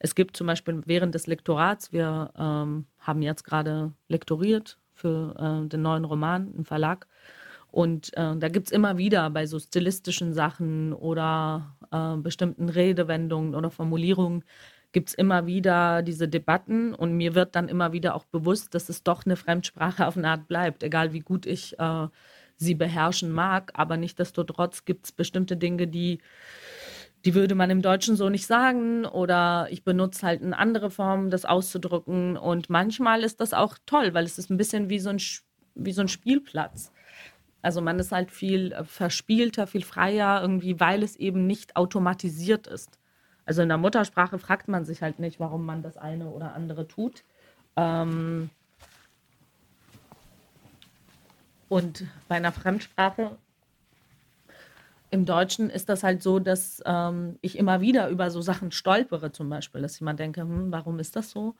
es 0.00 0.16
gibt 0.16 0.36
zum 0.36 0.48
Beispiel 0.48 0.82
während 0.84 1.14
des 1.14 1.28
Lektorats, 1.28 1.92
wir 1.92 2.32
ähm, 2.36 2.86
haben 2.98 3.22
jetzt 3.22 3.44
gerade 3.44 3.92
lektoriert 4.08 4.78
für 4.92 5.36
äh, 5.38 5.68
den 5.68 5.82
neuen 5.82 6.04
Roman 6.04 6.52
im 6.54 6.64
Verlag. 6.64 7.06
Und 7.70 8.16
äh, 8.16 8.36
da 8.36 8.48
gibt 8.48 8.66
es 8.66 8.72
immer 8.72 8.98
wieder 8.98 9.30
bei 9.30 9.46
so 9.46 9.60
stilistischen 9.60 10.32
Sachen 10.34 10.92
oder 10.92 11.76
äh, 11.92 12.16
bestimmten 12.16 12.68
Redewendungen 12.68 13.54
oder 13.54 13.70
Formulierungen 13.70 14.42
gibt 14.92 15.10
es 15.10 15.14
immer 15.14 15.46
wieder 15.46 16.02
diese 16.02 16.28
Debatten 16.28 16.94
und 16.94 17.16
mir 17.16 17.34
wird 17.34 17.54
dann 17.54 17.68
immer 17.68 17.92
wieder 17.92 18.14
auch 18.14 18.24
bewusst, 18.24 18.74
dass 18.74 18.88
es 18.88 19.02
doch 19.02 19.24
eine 19.24 19.36
Fremdsprache 19.36 20.06
auf 20.06 20.16
eine 20.16 20.28
Art 20.28 20.48
bleibt, 20.48 20.82
egal 20.82 21.12
wie 21.12 21.20
gut 21.20 21.46
ich 21.46 21.78
äh, 21.78 22.08
sie 22.56 22.74
beherrschen 22.74 23.30
mag. 23.30 23.70
Aber 23.74 23.96
nichtsdestotrotz 23.96 24.84
gibt 24.84 25.06
es 25.06 25.12
bestimmte 25.12 25.56
Dinge, 25.56 25.86
die, 25.86 26.18
die 27.24 27.34
würde 27.34 27.54
man 27.54 27.70
im 27.70 27.82
Deutschen 27.82 28.16
so 28.16 28.28
nicht 28.28 28.46
sagen 28.46 29.04
oder 29.06 29.68
ich 29.70 29.84
benutze 29.84 30.26
halt 30.26 30.42
eine 30.42 30.58
andere 30.58 30.90
Form, 30.90 31.30
das 31.30 31.44
auszudrücken. 31.44 32.36
Und 32.36 32.68
manchmal 32.70 33.22
ist 33.22 33.40
das 33.40 33.52
auch 33.54 33.78
toll, 33.86 34.14
weil 34.14 34.24
es 34.24 34.38
ist 34.38 34.50
ein 34.50 34.56
bisschen 34.56 34.90
wie 34.90 34.98
so 34.98 35.10
ein, 35.10 35.20
wie 35.74 35.92
so 35.92 36.02
ein 36.02 36.08
Spielplatz. 36.08 36.92
Also 37.62 37.80
man 37.80 37.98
ist 37.98 38.12
halt 38.12 38.30
viel 38.30 38.72
äh, 38.72 38.84
verspielter, 38.84 39.66
viel 39.66 39.82
freier 39.82 40.40
irgendwie, 40.42 40.80
weil 40.80 41.02
es 41.02 41.16
eben 41.16 41.46
nicht 41.46 41.76
automatisiert 41.76 42.66
ist. 42.66 42.99
Also 43.50 43.62
in 43.62 43.68
der 43.68 43.78
Muttersprache 43.78 44.38
fragt 44.38 44.68
man 44.68 44.84
sich 44.84 45.02
halt 45.02 45.18
nicht, 45.18 45.40
warum 45.40 45.66
man 45.66 45.82
das 45.82 45.96
eine 45.96 46.28
oder 46.30 46.54
andere 46.54 46.86
tut. 46.86 47.24
Ähm 47.74 48.48
und 51.68 52.04
bei 52.28 52.36
einer 52.36 52.52
Fremdsprache 52.52 53.36
im 55.10 55.24
Deutschen 55.24 55.68
ist 55.68 55.88
das 55.88 56.04
halt 56.04 56.22
so, 56.22 56.38
dass 56.38 56.80
ähm, 56.86 57.40
ich 57.40 57.58
immer 57.58 57.80
wieder 57.80 58.08
über 58.08 58.30
so 58.30 58.40
Sachen 58.40 58.70
stolpere, 58.70 59.32
zum 59.32 59.50
Beispiel, 59.50 59.82
dass 59.82 59.96
ich 59.96 60.00
mal 60.00 60.14
denke, 60.14 60.42
hm, 60.42 60.70
warum 60.70 61.00
ist 61.00 61.16
das 61.16 61.32
so? 61.32 61.56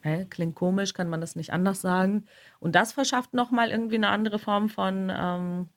Hä, 0.00 0.24
klingt 0.30 0.54
komisch, 0.54 0.94
kann 0.94 1.10
man 1.10 1.20
das 1.20 1.36
nicht 1.36 1.52
anders 1.52 1.82
sagen? 1.82 2.24
Und 2.60 2.74
das 2.74 2.92
verschafft 2.92 3.34
nochmal 3.34 3.68
irgendwie 3.68 3.96
eine 3.96 4.08
andere 4.08 4.38
Form 4.38 4.70
von, 4.70 5.12
ähm, 5.14 5.68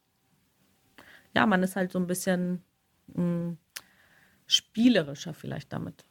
ja, 1.36 1.45
man 1.45 1.63
ist 1.63 1.76
halt 1.76 1.91
so 1.91 2.00
ein 2.00 2.08
bisschen 2.08 2.63
mh, 3.08 3.15
hm, 3.15 3.58
spielerischer 4.52 5.34
vielleicht 5.34 5.70
damit. 5.70 6.06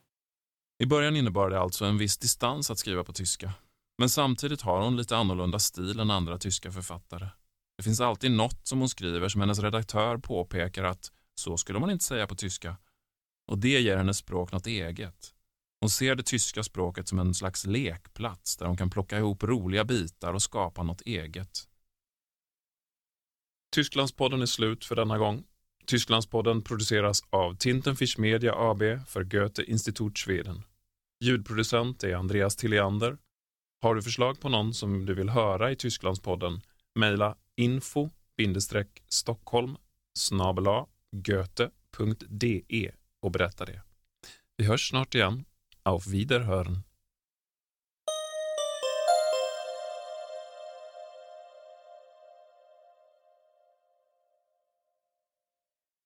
I 0.82 0.86
början 0.86 1.16
innebar 1.16 1.50
det 1.50 1.60
alltså 1.60 1.84
en 1.84 1.98
viss 1.98 2.18
distans 2.18 2.70
att 2.70 2.78
skriva 2.78 3.04
på 3.04 3.12
tyska. 3.12 3.52
Men 3.98 4.08
samtidigt 4.08 4.62
har 4.62 4.82
hon 4.82 4.96
lite 4.96 5.16
annorlunda 5.16 5.58
stil 5.58 6.00
än 6.00 6.10
andra 6.10 6.38
tyska 6.38 6.72
författare. 6.72 7.28
Det 7.76 7.82
finns 7.82 8.00
alltid 8.00 8.30
något 8.30 8.66
som 8.66 8.78
hon 8.78 8.88
skriver 8.88 9.28
som 9.28 9.40
hennes 9.40 9.58
redaktör 9.58 10.18
påpekar 10.18 10.84
att 10.84 11.12
så 11.34 11.56
skulle 11.56 11.78
man 11.78 11.90
inte 11.90 12.04
säga 12.04 12.26
på 12.26 12.34
tyska. 12.34 12.76
Och 13.46 13.58
det 13.58 13.80
ger 13.80 13.96
hennes 13.96 14.18
språk 14.18 14.52
något 14.52 14.66
eget. 14.66 15.34
Hon 15.80 15.90
ser 15.90 16.14
det 16.14 16.22
tyska 16.22 16.62
språket 16.62 17.08
som 17.08 17.18
en 17.18 17.34
slags 17.34 17.66
lekplats 17.66 18.56
där 18.56 18.66
hon 18.66 18.76
kan 18.76 18.90
plocka 18.90 19.18
ihop 19.18 19.42
roliga 19.42 19.84
bitar 19.84 20.32
och 20.32 20.42
skapa 20.42 20.82
något 20.82 21.00
eget. 21.00 21.68
Tysklandspodden 23.74 24.42
är 24.42 24.46
slut 24.46 24.84
för 24.84 24.96
denna 24.96 25.18
gång. 25.18 25.44
Tysklandspodden 25.90 26.62
produceras 26.62 27.22
av 27.30 27.56
Tintenfisch 27.56 28.18
Media 28.18 28.54
AB 28.56 28.82
för 29.06 29.24
Goethe 29.24 29.64
Institut 29.64 30.18
Schweden. 30.18 30.62
Ljudproducent 31.24 32.04
är 32.04 32.14
Andreas 32.14 32.56
Tilliander. 32.56 33.18
Har 33.82 33.94
du 33.94 34.02
förslag 34.02 34.40
på 34.40 34.48
någon 34.48 34.74
som 34.74 35.06
du 35.06 35.14
vill 35.14 35.28
höra 35.28 35.70
i 35.70 35.76
Tysklandspodden? 35.76 36.60
Mejla 36.94 37.36
info-stockholm 37.56 39.76
goethe.de 41.12 42.90
och 43.22 43.30
berätta 43.30 43.64
det. 43.64 43.82
Vi 44.56 44.64
hörs 44.64 44.88
snart 44.88 45.14
igen. 45.14 45.44
Auf 45.82 46.06
Wiederhören. 46.06 46.82